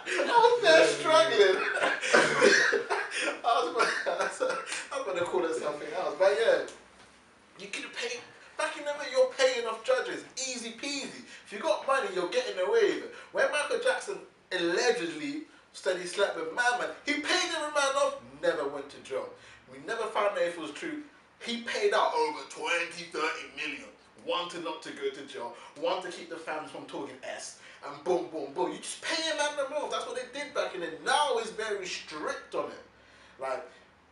I 0.06 0.36
was 0.36 0.62
there 0.62 0.86
struggling. 0.86 1.64
I 3.42 3.64
was, 3.64 3.74
gonna, 3.74 4.54
I 4.92 4.96
was 4.98 5.06
gonna 5.06 5.24
call 5.24 5.44
it 5.44 5.54
something 5.56 5.88
else, 5.96 6.14
but 6.18 6.36
yeah, 6.38 6.62
you 7.58 7.68
can 7.68 7.84
pay. 7.96 8.18
Back 8.58 8.76
in 8.76 8.84
the 8.84 8.90
day, 8.92 9.10
you're 9.12 9.32
paying 9.38 9.66
off 9.66 9.82
judges, 9.82 10.22
easy 10.36 10.72
peasy. 10.72 11.24
If 11.46 11.52
you 11.52 11.58
got 11.58 11.86
money, 11.86 12.08
you're 12.14 12.28
getting 12.28 12.58
away 12.58 12.82
with 13.00 13.04
it. 13.04 13.14
When 13.32 13.50
Michael 13.50 13.78
Jackson 13.82 14.18
allegedly 14.52 15.42
said 15.72 15.96
he 15.98 16.06
slept 16.06 16.36
with 16.36 16.54
Madman, 16.54 16.90
he 17.06 17.14
paid 17.14 17.50
every 17.56 17.72
man 17.74 17.94
off, 17.96 18.16
never 18.42 18.68
went 18.68 18.90
to 18.90 18.98
jail. 18.98 19.28
We 19.72 19.78
never 19.86 20.02
found 20.08 20.32
out 20.36 20.42
if 20.42 20.56
it 20.58 20.60
was 20.60 20.72
true. 20.72 21.02
He 21.40 21.62
paid 21.62 21.94
out 21.94 22.12
over 22.14 22.40
20, 22.50 23.04
30 23.04 23.26
million. 23.56 23.84
To 24.48 24.60
not 24.60 24.82
to 24.82 24.90
go 24.92 25.10
to 25.10 25.22
jail, 25.26 25.54
one 25.78 26.02
to 26.02 26.08
keep 26.10 26.30
the 26.30 26.36
families 26.36 26.70
from 26.70 26.86
talking 26.86 27.14
S, 27.22 27.60
and 27.86 28.02
boom, 28.04 28.26
boom, 28.32 28.52
boom. 28.54 28.72
You 28.72 28.78
just 28.78 29.02
pay 29.02 29.30
a 29.30 29.36
man 29.36 29.54
the 29.56 29.76
off. 29.76 29.90
That's 29.90 30.06
what 30.06 30.16
they 30.16 30.38
did 30.38 30.54
back 30.54 30.74
in 30.74 30.80
the 30.80 30.88
Now 31.04 31.36
it's 31.36 31.50
very 31.50 31.86
strict 31.86 32.54
on 32.54 32.64
it. 32.70 32.82
Like, 33.38 33.62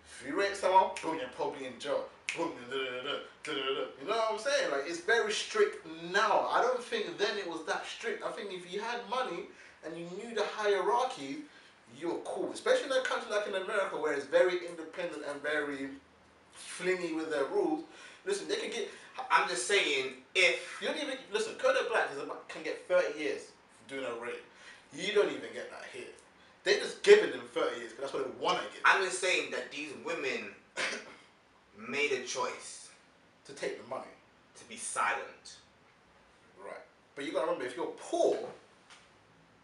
if 0.05 0.29
you 0.29 0.39
rape 0.39 0.55
someone, 0.55 0.91
boom, 1.03 1.17
you're 1.19 1.29
probably 1.35 1.67
in 1.67 1.79
jail. 1.81 2.05
Boom, 2.37 2.53
da, 2.71 2.77
da, 2.77 3.55
da. 3.55 3.55
you 4.01 4.07
know 4.07 4.17
what 4.17 4.33
I'm 4.33 4.39
saying? 4.39 4.71
Like, 4.71 4.83
it's 4.87 5.01
very 5.01 5.33
strict 5.33 5.87
now. 6.13 6.47
I 6.53 6.61
don't 6.61 6.82
think 6.82 7.17
then 7.17 7.39
it 7.39 7.49
was 7.49 7.65
that 7.67 7.87
strict. 7.87 8.23
I 8.23 8.31
think 8.31 8.53
if 8.53 8.73
you 8.73 8.81
had 8.81 9.01
money 9.08 9.44
and 9.85 9.97
you 9.97 10.05
knew 10.19 10.35
the 10.35 10.44
hierarchy, 10.44 11.39
you're 11.99 12.19
cool. 12.25 12.53
Especially 12.53 12.87
in 12.87 12.93
a 12.93 13.03
country 13.03 13.31
like 13.31 13.49
in 13.49 13.55
America 13.55 13.97
where 13.97 14.13
it's 14.13 14.27
very 14.27 14.67
independent 14.69 15.23
and 15.29 15.43
very 15.43 15.89
flingy 16.53 17.15
with 17.15 17.31
their 17.31 17.44
rules. 17.47 17.85
Listen, 18.27 18.47
they 18.47 18.56
can 18.56 18.70
get. 18.70 18.91
I'm 19.31 19.48
just 19.48 19.67
saying 19.67 20.15
if 20.34 20.79
You 20.81 20.89
don't 20.89 20.96
even 20.98 21.17
listen. 21.32 21.55
Kodak 21.58 21.89
Black 21.91 22.08
is 22.15 22.22
about, 22.22 22.48
can 22.48 22.63
get 22.63 22.87
30 22.89 23.19
years 23.19 23.43
for 23.87 23.94
doing 23.94 24.06
a 24.06 24.22
rape. 24.22 24.44
You 24.94 25.13
don't 25.15 25.29
even 25.31 25.53
get 25.53 25.70
that 25.70 25.84
here. 25.93 26.05
They 26.65 26.75
just 26.79 27.03
giving 27.03 27.31
them 27.31 27.41
30 27.53 27.77
years 27.81 27.93
because 27.93 28.10
that's 28.10 28.15
what 28.15 28.25
they 28.25 28.44
want 28.44 28.58
to 28.58 28.65
give. 28.65 28.82
I'm 28.84 29.05
just 29.05 29.20
saying 29.20 29.51
that 29.53 29.70
these 29.72 29.91
women 30.05 30.51
made 31.89 32.13
a 32.13 32.22
choice 32.25 32.89
to 33.46 33.53
take 33.53 33.82
the 33.82 33.89
money. 33.89 34.05
to 34.58 34.69
be 34.69 34.77
silent. 34.77 35.56
Right. 36.63 36.75
But 37.15 37.25
you 37.25 37.32
gotta 37.32 37.46
remember, 37.46 37.65
if 37.67 37.77
you're 37.77 37.87
poor 37.98 38.37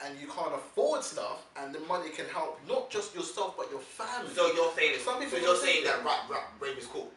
and 0.05 0.19
you 0.21 0.27
can't 0.27 0.55
afford 0.55 1.03
stuff, 1.03 1.47
and 1.57 1.75
the 1.75 1.81
money 1.81 2.11
can 2.11 2.27
help 2.27 2.61
not 2.69 2.91
just 2.91 3.15
yourself 3.15 3.57
but 3.57 3.71
your 3.71 3.81
family. 3.81 4.31
So 4.35 4.53
you're 4.53 4.73
saying 4.77 4.99
Some 5.05 5.15
so 5.15 5.21
people 5.21 5.39
you're 5.39 5.49
don't 5.55 5.63
saying 5.65 5.85
that 5.85 6.05
rap, 6.05 6.29
rap, 6.31 6.53
rape 6.61 6.79
is 6.79 6.87
cool. 6.87 7.11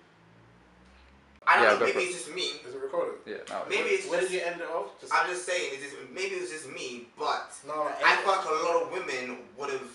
I 1.57 1.63
don't 1.65 1.73
Yeah, 1.73 1.79
know. 1.79 1.93
Maybe 1.93 2.05
it's 2.09 2.23
just 2.25 2.35
me. 2.35 2.47
is 2.67 2.75
it 2.75 2.81
recorded? 2.81 3.15
Yeah, 3.25 3.37
no. 3.49 3.63
Maybe 3.69 3.89
it's 3.97 4.09
Where 4.09 4.21
did 4.21 4.29
just, 4.31 4.33
you 4.33 4.45
end 4.51 4.61
it 4.61 4.67
off? 4.69 4.99
Just, 5.01 5.13
I'm 5.13 5.27
just 5.29 5.45
saying. 5.45 5.69
It's 5.73 5.83
just, 5.83 5.95
maybe 6.13 6.35
it 6.35 6.41
was 6.41 6.51
just 6.51 6.69
me, 6.71 7.07
but 7.17 7.51
no, 7.65 7.89
I 8.03 8.15
feel 8.17 8.31
like 8.31 8.45
a 8.45 8.65
lot 8.65 8.83
of 8.83 8.91
women 8.91 9.37
would 9.57 9.71
have 9.71 9.89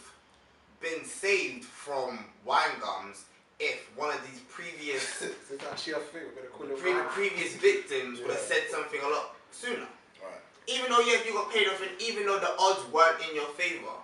been 0.81 1.04
saved 1.04 1.64
from 1.64 2.25
wine 2.45 2.75
gums 2.81 3.25
if 3.61 3.88
one 3.95 4.11
of 4.11 4.21
these 4.26 4.40
previous 4.50 5.23
it's 5.50 5.64
actually 5.71 5.92
a 5.95 6.02
thing. 6.11 6.23
We're 6.26 6.42
gonna 6.42 6.50
call 6.50 6.66
it 6.66 6.78
pre- 6.83 7.28
previous 7.31 7.54
victims 7.57 8.19
would 8.21 8.31
have 8.31 8.40
said 8.40 8.64
something 8.71 8.99
a 9.00 9.09
lot 9.09 9.37
sooner. 9.52 9.87
Right. 10.19 10.42
Even 10.66 10.90
though 10.90 11.00
yes, 11.00 11.25
you 11.25 11.33
got 11.33 11.52
paid 11.52 11.69
off, 11.69 11.81
and 11.81 11.90
even 12.02 12.26
though 12.26 12.40
the 12.40 12.50
odds 12.59 12.83
weren't 12.92 13.23
in 13.28 13.37
your 13.37 13.47
favor, 13.54 13.95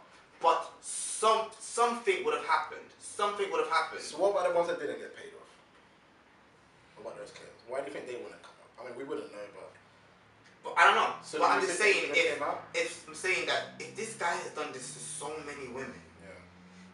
but 0.40 0.70
some 0.80 1.46
something 1.58 2.24
would 2.24 2.34
have 2.34 2.46
happened. 2.46 2.80
Something 3.00 3.50
would 3.50 3.60
have 3.66 3.72
happened. 3.72 4.00
So 4.00 4.18
what 4.18 4.30
about 4.30 4.48
the 4.48 4.54
ones 4.54 4.68
that 4.68 4.78
didn't 4.78 5.00
get 5.00 5.16
paid 5.16 5.34
off? 5.34 5.48
About 7.00 7.16
those 7.18 7.30
kids? 7.30 7.54
Why 7.68 7.80
do 7.80 7.86
you 7.86 7.92
think 7.92 8.06
they 8.06 8.18
wouldn't 8.18 8.42
come 8.42 8.58
up? 8.62 8.70
I 8.80 8.88
mean, 8.88 8.98
we 8.98 9.04
wouldn't 9.04 9.30
know, 9.32 9.46
but 9.54 9.70
But 10.64 10.74
I 10.78 10.86
don't 10.86 10.96
know. 10.96 11.14
So 11.22 11.38
but 11.38 11.50
I'm 11.50 11.60
just 11.60 11.78
saying, 11.78 12.10
if 12.10 12.40
if 12.74 13.04
I'm 13.08 13.14
saying 13.14 13.46
that 13.46 13.78
if 13.78 13.94
this 13.94 14.14
guy 14.14 14.34
has 14.34 14.50
done 14.52 14.72
this 14.72 14.94
to 14.94 15.00
so 15.00 15.30
many 15.46 15.68
women, 15.70 16.02
yeah. 16.22 16.34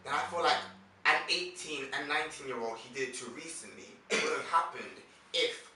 then 0.03 0.13
I 0.13 0.21
feel 0.29 0.43
like 0.43 0.61
an 1.05 1.21
18 1.29 1.85
and 1.93 2.09
19 2.09 2.47
year 2.47 2.59
old 2.59 2.77
he 2.77 2.93
did 2.93 3.09
it 3.09 3.15
to 3.21 3.25
recently 3.31 3.93
would 4.11 4.21
have 4.21 4.49
happened 4.49 4.97
if 5.33 5.71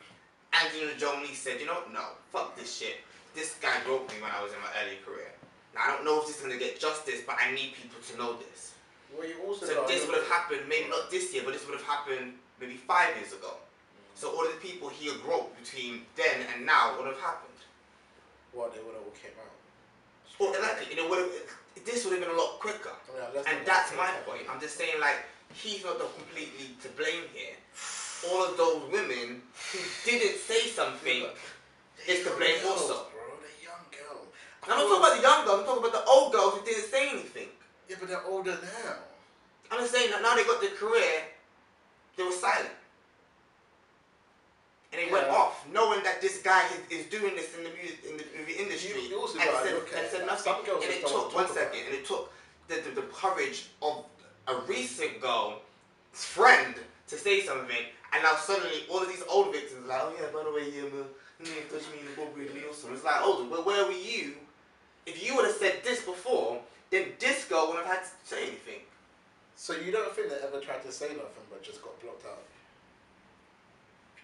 Angelina 0.54 0.98
Jolie 0.98 1.34
said, 1.34 1.60
you 1.60 1.66
know, 1.66 1.82
no, 1.94 2.18
fuck 2.32 2.56
this 2.58 2.78
shit. 2.78 3.02
This 3.36 3.56
guy 3.62 3.74
broke 3.86 4.10
me 4.10 4.22
when 4.22 4.32
I 4.32 4.42
was 4.42 4.54
in 4.54 4.60
my 4.60 4.70
early 4.82 4.98
career. 5.06 5.32
Now 5.74 5.82
I 5.86 5.88
don't 5.94 6.06
know 6.06 6.22
if 6.22 6.28
this 6.28 6.38
is 6.38 6.42
gonna 6.42 6.58
get 6.58 6.80
justice, 6.80 7.22
but 7.26 7.38
I 7.40 7.52
need 7.52 7.74
people 7.74 8.02
to 8.02 8.18
know 8.18 8.38
this. 8.38 8.74
Well, 9.14 9.28
you 9.28 9.36
also 9.46 9.66
So 9.66 9.86
this 9.88 10.06
would 10.08 10.18
have 10.18 10.28
happened, 10.28 10.62
maybe 10.68 10.90
not 10.90 11.10
this 11.10 11.34
year, 11.34 11.44
but 11.46 11.54
this 11.54 11.66
would 11.68 11.78
have 11.78 11.86
happened 11.86 12.34
maybe 12.60 12.76
five 12.76 13.16
years 13.18 13.34
ago. 13.34 13.58
So 14.20 14.36
all 14.36 14.44
of 14.44 14.52
the 14.52 14.60
people 14.60 14.90
he 14.90 15.08
groped 15.24 15.56
between 15.56 16.04
then 16.20 16.44
and 16.52 16.66
now 16.66 16.92
would 17.00 17.08
have 17.08 17.24
happened. 17.24 17.56
What 18.52 18.76
they 18.76 18.84
would 18.84 18.92
have 18.92 19.08
all 19.08 19.16
came 19.16 19.32
out. 19.40 19.56
Well, 20.36 20.52
exactly. 20.52 20.92
You 20.92 21.00
know, 21.00 21.08
would 21.08 21.32
this 21.88 22.04
would 22.04 22.20
have 22.20 22.28
been 22.28 22.36
a 22.36 22.38
lot 22.38 22.60
quicker. 22.60 22.92
Oh, 22.92 23.16
mean, 23.16 23.24
unless 23.32 23.48
And 23.48 23.64
that's 23.64 23.96
my 23.96 24.12
point. 24.28 24.44
I'm 24.52 24.60
just 24.60 24.76
saying, 24.76 25.00
like, 25.00 25.24
he's 25.56 25.86
not 25.86 26.00
the 26.00 26.12
completely 26.20 26.76
to 26.84 26.90
blame 27.00 27.32
here. 27.32 27.56
All 28.28 28.44
of 28.44 28.58
those 28.60 28.92
women 28.92 29.40
who 29.72 29.80
didn't 30.04 30.36
say 30.36 30.68
something. 30.68 31.24
Is 32.04 32.28
to 32.28 32.36
blame 32.36 32.60
girls, 32.60 32.92
also. 32.92 33.08
Bro, 33.16 33.40
they're 33.40 33.64
young 33.64 33.88
girl. 33.88 34.28
I'm 34.68 34.76
not 34.76 34.84
talking 34.84 35.00
about 35.00 35.16
the 35.16 35.24
young 35.24 35.42
girls. 35.48 35.60
I'm 35.64 35.66
talking 35.66 35.84
about 35.88 35.96
the 35.96 36.12
old 36.12 36.34
girls 36.36 36.60
who 36.60 36.66
didn't 36.68 36.92
say 36.92 37.08
anything. 37.08 37.48
Yeah, 37.88 37.96
but 38.00 38.10
they're 38.10 38.28
older 38.28 38.52
now. 38.84 39.00
I'm 39.72 39.80
just 39.80 39.96
saying 39.96 40.12
that 40.12 40.22
now 40.22 40.36
they 40.36 40.44
got 40.44 40.60
their 40.60 40.76
career, 40.76 41.24
they 42.18 42.24
were 42.24 42.36
silent. 42.36 42.76
And 44.92 45.02
they 45.02 45.12
went 45.12 45.28
off, 45.28 45.66
knowing 45.72 46.02
that 46.04 46.20
this 46.22 46.42
guy 46.42 46.66
is, 46.90 47.00
is 47.00 47.06
doing 47.08 47.36
this 47.36 47.56
in 47.56 47.64
the 47.64 47.70
music 47.70 48.00
in 48.10 48.18
the 48.18 48.26
movie 48.38 48.54
industry, 48.54 49.00
You- 49.02 49.10
you 49.10 49.22
and 49.24 49.32
said, 49.40 49.74
look 49.76 49.88
at 49.90 49.98
and 49.98 50.06
it. 50.06 50.12
said 50.12 50.26
nothing. 50.26 50.54
And 50.66 50.84
it 50.84 51.06
took 51.06 51.34
one 51.36 51.48
second, 51.48 51.78
it. 51.80 51.86
and 51.86 51.96
it 51.96 52.06
took 52.06 52.32
the, 52.68 52.76
the, 52.82 53.02
the 53.02 53.08
courage 53.14 53.68
of 53.82 54.04
a 54.48 54.56
recent 54.68 55.22
girl's 55.22 55.62
friend 56.12 56.74
to 57.08 57.16
say 57.18 57.42
something, 57.42 57.86
and 58.14 58.24
now 58.24 58.36
suddenly 58.36 58.86
all 58.90 59.02
of 59.02 59.08
these 59.08 59.24
old 59.30 59.52
victims 59.54 59.86
are 59.86 59.90
like, 59.90 60.02
oh 60.04 60.14
yeah, 60.20 60.28
by 60.34 60.44
the 60.44 60.52
way, 60.52 60.66
yeah, 60.76 60.90
man, 60.90 61.06
touch 61.70 61.86
me 61.94 62.00
in 62.02 62.06
the 62.10 62.16
bum 62.18 62.28
with 62.38 62.54
me 62.54 62.62
or 62.68 62.74
something. 62.74 62.96
It's 62.96 63.06
like, 63.06 63.22
oh, 63.22 63.48
well, 63.50 63.64
where 63.64 63.86
were 63.86 63.92
you? 63.92 64.34
If 65.06 65.24
you 65.26 65.36
would 65.36 65.46
have 65.46 65.56
said 65.56 65.82
this 65.84 66.04
before, 66.04 66.60
then 66.90 67.06
this 67.20 67.46
girl 67.46 67.68
wouldn't 67.68 67.86
have 67.86 67.98
had 67.98 68.04
to 68.06 68.10
say 68.24 68.42
anything. 68.48 68.82
So 69.56 69.74
you 69.74 69.92
don't 69.92 70.14
think 70.16 70.30
they 70.30 70.38
ever 70.46 70.60
tried 70.60 70.82
to 70.84 70.92
say 70.92 71.10
nothing 71.10 71.46
but 71.50 71.62
just 71.62 71.82
got 71.84 72.00
blocked 72.02 72.26
out? 72.26 72.42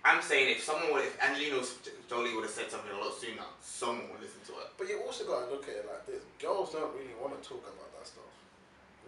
I'm 0.05 0.21
saying 0.21 0.53
if 0.53 0.61
someone 0.61 0.93
would, 0.93 1.01
if 1.01 1.17
Angelina 1.17 1.65
Jolie 2.07 2.37
would 2.37 2.45
have 2.45 2.53
said 2.53 2.69
something 2.69 2.93
a 2.93 3.01
lot 3.01 3.17
sooner, 3.17 3.41
someone 3.57 4.05
would 4.13 4.21
listen 4.21 4.37
to 4.45 4.53
it. 4.61 4.69
But 4.77 4.85
you 4.85 5.01
also 5.01 5.25
got 5.25 5.49
to 5.49 5.51
look 5.51 5.65
at 5.65 5.81
it 5.81 5.85
like 5.89 6.05
this. 6.05 6.21
Girls 6.37 6.77
don't 6.77 6.93
really 6.93 7.17
want 7.17 7.33
to 7.33 7.41
talk 7.41 7.65
about 7.65 7.89
that 7.97 8.05
stuff. 8.05 8.29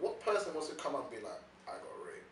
What 0.02 0.18
person 0.26 0.50
wants 0.58 0.66
to 0.70 0.74
come 0.74 0.98
up 0.98 1.06
and 1.06 1.22
be 1.22 1.22
like, 1.22 1.38
I 1.70 1.78
got 1.78 1.94
raped? 2.02 2.26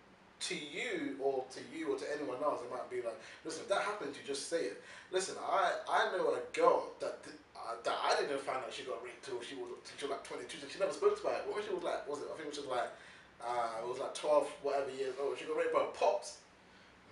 To 0.51 0.55
you 0.59 1.15
or 1.23 1.47
to 1.55 1.63
you 1.71 1.95
or 1.95 1.97
to 1.97 2.07
anyone 2.11 2.43
else, 2.43 2.59
it 2.67 2.71
might 2.75 2.91
be 2.91 3.07
like, 3.07 3.15
listen, 3.47 3.63
if 3.63 3.71
that 3.71 3.87
happens, 3.87 4.19
you 4.19 4.27
just 4.27 4.51
say 4.51 4.75
it. 4.75 4.83
Listen, 5.15 5.39
I, 5.39 5.87
I 5.87 6.11
know 6.11 6.35
a 6.35 6.43
girl 6.51 6.91
that 6.99 7.23
uh, 7.55 7.79
that 7.87 7.95
I 8.03 8.19
didn't 8.19 8.43
find 8.43 8.59
out 8.59 8.75
she 8.75 8.83
got 8.83 8.99
raped 8.99 9.23
till 9.23 9.39
she 9.47 9.55
was, 9.55 9.79
till 9.87 9.95
she 9.95 10.05
was 10.11 10.19
like 10.19 10.27
22. 10.27 10.59
So 10.59 10.67
she 10.67 10.79
never 10.83 10.91
spoke 10.91 11.23
about 11.23 11.47
it. 11.47 11.47
When 11.47 11.63
she 11.63 11.71
was 11.71 11.87
like, 11.87 12.03
was 12.11 12.19
it? 12.19 12.27
I 12.27 12.35
think 12.35 12.51
she 12.51 12.67
was 12.67 12.71
like, 12.71 12.91
uh, 13.39 13.79
it 13.79 13.87
was 13.87 14.03
like 14.03 14.15
12, 14.19 14.67
whatever 14.67 14.91
years 14.91 15.15
old. 15.23 15.39
She 15.39 15.47
got 15.47 15.55
raped 15.55 15.71
by 15.71 15.87
pops. 15.95 16.43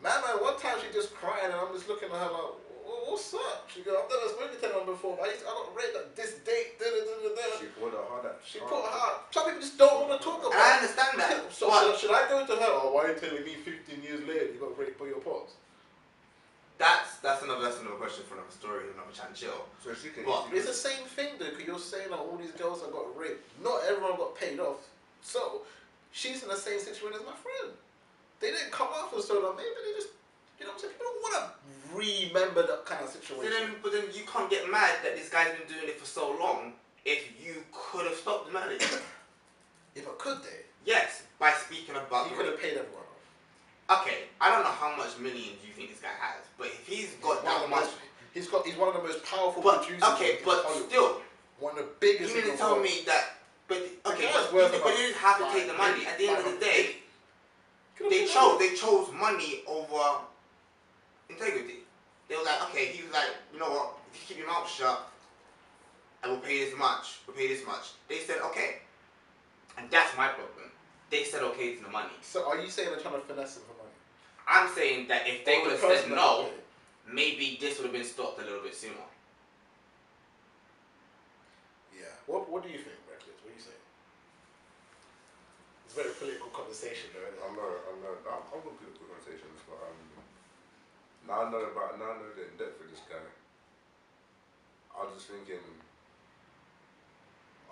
Man, 0.02 0.20
man, 0.20 0.36
one 0.42 0.58
time 0.58 0.76
she 0.82 0.83
just 0.94 1.12
crying 1.14 1.50
and 1.50 1.58
I'm 1.58 1.74
just 1.74 1.90
looking 1.90 2.08
at 2.08 2.16
her 2.16 2.30
like, 2.30 2.54
what's 2.86 3.34
up? 3.34 3.66
She 3.66 3.82
goes, 3.82 3.98
I've 3.98 4.08
never 4.08 4.30
spoken 4.30 4.56
to 4.56 4.64
anyone 4.70 4.86
before, 4.86 5.18
but 5.18 5.26
I, 5.26 5.34
used 5.34 5.42
to, 5.42 5.50
I 5.50 5.52
got 5.58 5.74
raped 5.74 5.96
at 5.98 6.06
this 6.14 6.38
date, 6.46 6.78
da 6.78 6.86
da 6.86 7.00
da 7.02 7.14
da 7.18 7.30
da. 7.34 7.46
She 7.58 7.68
put 7.74 7.90
her 7.90 8.06
hard 8.06 8.24
at. 8.30 8.38
She 8.46 8.62
put 8.62 8.78
her 8.78 8.94
out. 8.94 9.28
Some 9.34 9.50
people 9.50 9.60
just 9.60 9.76
don't 9.76 10.06
want 10.06 10.14
to 10.14 10.20
talk 10.22 10.38
And 10.46 10.54
about 10.54 10.62
I 10.62 10.78
understand 10.78 11.12
that. 11.18 11.34
So 11.52 11.68
but 11.68 11.98
should, 11.98 12.08
should 12.08 12.14
I 12.14 12.30
go 12.30 12.46
to 12.46 12.54
her? 12.54 12.72
Oh, 12.78 12.94
why 12.94 13.10
are 13.10 13.12
you 13.12 13.18
telling 13.18 13.44
me 13.44 13.58
15 13.58 14.02
years 14.02 14.22
later 14.24 14.54
you 14.54 14.58
got 14.62 14.78
raped 14.78 14.96
by 14.96 15.10
your 15.10 15.20
pops? 15.20 15.58
that's 16.78 17.18
that's 17.22 17.42
another 17.42 17.62
that's 17.62 17.78
another 17.80 17.96
question 17.96 18.24
for 18.26 18.34
another 18.34 18.50
story, 18.50 18.84
another 18.92 19.14
chat 19.14 19.28
and 19.28 19.36
chill. 19.36 19.66
So 19.82 19.94
she 19.94 20.10
can. 20.10 20.24
What? 20.24 20.50
she 20.50 20.58
It's 20.58 20.66
the 20.66 20.74
same 20.74 21.06
thing 21.06 21.38
though, 21.38 21.50
because 21.50 21.66
you're 21.66 21.78
saying 21.78 22.10
that 22.10 22.18
all 22.18 22.36
these 22.36 22.52
girls 22.52 22.82
that 22.82 22.90
got 22.90 23.16
raped, 23.16 23.46
not 23.62 23.82
everyone 23.86 24.16
got 24.16 24.34
paid 24.34 24.58
off. 24.58 24.82
So 25.22 25.62
she's 26.10 26.42
in 26.42 26.48
the 26.48 26.56
same 26.56 26.78
situation 26.80 27.20
as 27.20 27.26
my 27.26 27.36
friend. 27.38 27.74
They 28.40 28.50
didn't 28.50 28.72
come 28.72 28.88
off 28.88 29.12
for 29.14 29.22
so 29.22 29.40
long. 29.40 29.56
Maybe 29.56 29.70
they 29.86 29.94
just, 29.94 30.12
you 30.64 30.72
know 30.72 30.72
I'm? 30.72 30.80
People 30.80 31.04
don't 31.04 31.20
want 31.20 31.34
to 31.36 31.44
remember 31.92 32.62
that 32.66 32.84
kind 32.86 33.04
of 33.04 33.10
So 33.10 33.20
situation. 33.20 33.52
then, 33.52 33.70
but 33.82 33.92
then 33.92 34.04
you 34.12 34.24
can't 34.24 34.48
get 34.48 34.70
mad 34.70 34.96
that 35.04 35.14
this 35.16 35.28
guy's 35.28 35.52
been 35.52 35.68
doing 35.68 35.88
it 35.88 36.00
for 36.00 36.06
so 36.06 36.32
long 36.40 36.72
if 37.04 37.28
you 37.36 37.62
could 37.72 38.06
have 38.06 38.16
stopped 38.16 38.46
the 38.48 38.52
marriage. 38.52 38.80
yeah, 39.94 40.02
but 40.04 40.18
could 40.18 40.38
they? 40.42 40.64
yes, 40.84 41.22
by 41.38 41.52
speaking 41.52 41.94
about 41.96 42.30
You 42.30 42.36
could 42.36 42.46
have 42.46 42.60
paid 42.60 42.76
everyone 42.80 43.04
off. 43.04 44.00
Okay, 44.00 44.32
I 44.40 44.50
don't 44.50 44.64
know 44.64 44.70
how 44.72 44.96
much 44.96 45.18
millions 45.20 45.60
you 45.60 45.72
think 45.76 45.90
this 45.90 46.00
guy 46.00 46.08
has, 46.18 46.40
but 46.56 46.68
if 46.68 46.86
he's 46.88 47.12
got 47.20 47.38
of 47.38 47.44
that 47.44 47.68
much, 47.68 47.80
most- 47.84 47.94
He's 48.32 48.48
got. 48.48 48.66
He's 48.66 48.74
one 48.76 48.88
of 48.88 48.94
the 49.00 49.02
most 49.06 49.24
powerful 49.24 49.62
but 49.62 49.84
producers. 49.84 50.02
okay, 50.14 50.38
but 50.44 50.64
Hollywood. 50.64 50.90
still, 50.90 51.20
one 51.60 51.78
of 51.78 51.84
the 51.86 51.90
biggest. 52.00 52.34
you 52.34 52.42
mean 52.42 52.50
to 52.50 52.56
tell 52.58 52.72
world. 52.72 52.82
me 52.82 53.02
that? 53.06 53.36
But 53.68 53.78
okay, 54.06 54.28
but, 54.34 54.50
but 54.50 54.74
about 54.74 54.96
didn't 54.96 55.16
have 55.18 55.38
to 55.38 55.44
take 55.54 55.68
the 55.68 55.72
money. 55.74 56.04
At 56.04 56.18
the 56.18 56.26
end 56.28 56.38
of 56.44 56.52
the 56.52 56.58
day, 56.58 56.96
they 58.10 58.26
chose 58.26 58.58
they 58.58 58.74
chose 58.74 59.12
money 59.14 59.62
over 59.68 60.18
integrity. 61.28 61.84
They 62.28 62.36
were 62.36 62.44
like, 62.44 62.62
okay, 62.70 62.86
he 62.86 63.02
was 63.02 63.12
like, 63.12 63.28
you 63.52 63.58
know 63.58 63.70
what, 63.70 63.98
if 64.12 64.20
you 64.20 64.26
keep 64.28 64.38
your 64.38 64.46
mouth 64.48 64.68
shut, 64.68 65.10
I 66.22 66.28
will 66.28 66.38
pay 66.38 66.64
this 66.64 66.76
much, 66.76 67.20
we'll 67.26 67.36
pay 67.36 67.48
this 67.48 67.66
much. 67.66 67.92
They 68.08 68.18
said 68.18 68.40
okay. 68.50 68.80
And 69.76 69.90
that's 69.90 70.16
my 70.16 70.28
problem. 70.28 70.70
They 71.10 71.24
said 71.24 71.42
okay 71.42 71.76
to 71.76 71.82
the 71.84 71.90
money. 71.90 72.14
So 72.22 72.48
are 72.48 72.58
you 72.58 72.70
saying 72.70 72.88
they're 72.90 73.00
trying 73.00 73.20
to 73.20 73.26
finesse 73.26 73.56
him 73.56 73.64
for 73.68 73.76
money? 73.76 73.92
I'm 74.48 74.72
saying 74.74 75.08
that 75.08 75.28
if 75.28 75.44
they 75.44 75.56
Or 75.60 75.68
would 75.68 75.78
the 75.78 75.86
have 75.86 76.00
said 76.00 76.10
no, 76.10 76.48
maybe 77.06 77.58
this 77.60 77.76
would 77.78 77.84
have 77.84 77.92
been 77.92 78.04
stopped 78.04 78.40
a 78.40 78.44
little 78.44 78.62
bit 78.62 78.74
sooner. 78.74 79.04
Yeah. 81.92 82.08
What 82.26 82.48
What 82.48 82.62
do 82.62 82.68
you 82.68 82.78
think, 82.80 82.96
Reckless? 83.04 83.36
What 83.44 83.52
do 83.52 83.56
you 83.56 83.64
say? 83.64 83.76
It's 85.84 85.94
a 85.94 86.02
very 86.02 86.12
political 86.16 86.48
conversation, 86.56 87.12
though, 87.12 87.24
isn't 87.24 87.36
it? 87.36 87.44
I'm 87.44 87.56
not. 87.56 87.72
I'm 87.88 87.98
not. 88.00 88.16
I'm, 88.24 88.42
I'm 88.48 88.60
good 88.64 88.76
with 88.80 88.96
good 88.96 89.12
conversations, 89.12 89.60
but 89.68 89.78
um, 89.84 89.96
now 91.26 91.46
I 91.46 91.50
know 91.50 91.64
about 91.72 91.98
now 91.98 92.12
I 92.12 92.16
know 92.20 92.30
the 92.36 92.44
in 92.48 92.56
depth 92.60 92.80
of 92.80 92.88
this 92.90 93.04
guy. 93.08 93.20
I 94.94 95.04
was 95.04 95.14
just 95.18 95.28
thinking. 95.32 95.62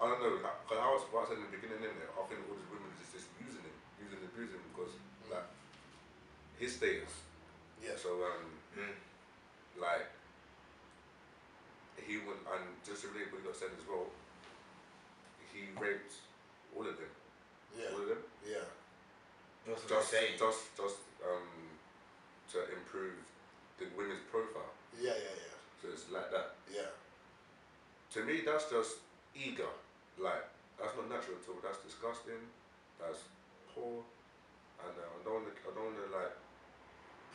I 0.00 0.08
don't 0.10 0.18
know. 0.18 0.42
Like, 0.42 0.58
'cause 0.66 0.80
I 0.82 0.88
was 0.90 1.02
what 1.14 1.26
I 1.26 1.28
said 1.30 1.38
in 1.38 1.46
the 1.46 1.54
beginning, 1.56 1.84
in 1.86 1.94
there. 2.00 2.10
I 2.18 2.26
think 2.26 2.42
all 2.50 2.58
these 2.58 2.70
women 2.74 2.90
is 2.98 3.12
just 3.14 3.28
using 3.38 3.62
him, 3.62 3.76
using 4.02 4.18
and 4.18 4.26
abusing 4.34 4.58
him 4.58 4.66
because 4.74 4.94
like 5.30 5.46
his 6.58 6.74
status. 6.76 7.22
Yeah. 7.78 7.94
So 7.96 8.18
um, 8.26 8.58
Mm. 8.72 8.96
like 9.78 10.08
he 12.02 12.18
went 12.24 12.40
and 12.50 12.64
just 12.82 13.02
to 13.04 13.08
relate 13.14 13.30
what 13.30 13.42
he 13.42 13.46
got 13.46 13.54
said 13.56 13.70
as 13.78 13.84
well. 13.86 14.08
He 15.52 15.68
raped 15.78 16.14
all 16.74 16.88
of 16.88 16.96
them. 16.96 17.12
Yeah. 17.76 17.92
All 17.92 18.00
of 18.02 18.08
them. 18.08 18.22
Yeah. 18.42 18.64
That's 19.68 19.84
just, 19.86 20.10
just, 20.40 20.62
just 20.76 20.96
um, 21.22 21.46
to 22.50 22.58
improve 22.74 23.14
the 23.82 23.90
women's 23.98 24.22
profile. 24.30 24.70
Yeah. 24.94 25.18
Yeah. 25.18 25.34
Yeah. 25.34 25.56
So 25.82 25.84
it's 25.90 26.06
like 26.14 26.30
that. 26.30 26.54
Yeah. 26.70 26.94
To 28.14 28.18
me, 28.22 28.46
that's 28.46 28.70
just 28.70 29.02
eager. 29.34 29.70
Like 30.18 30.46
that's 30.78 30.94
not 30.94 31.10
natural 31.10 31.42
at 31.42 31.48
all. 31.50 31.58
That's 31.58 31.82
disgusting. 31.82 32.42
That's 33.02 33.26
poor. 33.74 34.06
And 34.82 34.94
uh, 34.94 35.02
I 35.02 35.18
don't, 35.26 35.42
wanna, 35.42 35.54
I 35.54 35.70
don't 35.74 35.86
want 35.90 35.98
to 35.98 36.08
like 36.14 36.34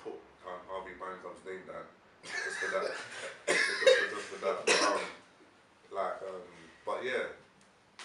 put 0.03 0.15
um, 0.47 0.61
Harvey 0.71 0.95
Weinstein's 0.95 1.43
name 1.43 1.63
down 1.67 1.87
just 2.23 2.59
for 2.59 2.69
that. 2.75 2.87
just, 3.47 3.79
for, 3.83 4.07
just 4.11 4.27
for 4.31 4.39
that. 4.43 4.57
Um, 4.67 5.03
like, 5.91 6.19
um, 6.23 6.47
but 6.87 7.03
yeah. 7.03 7.35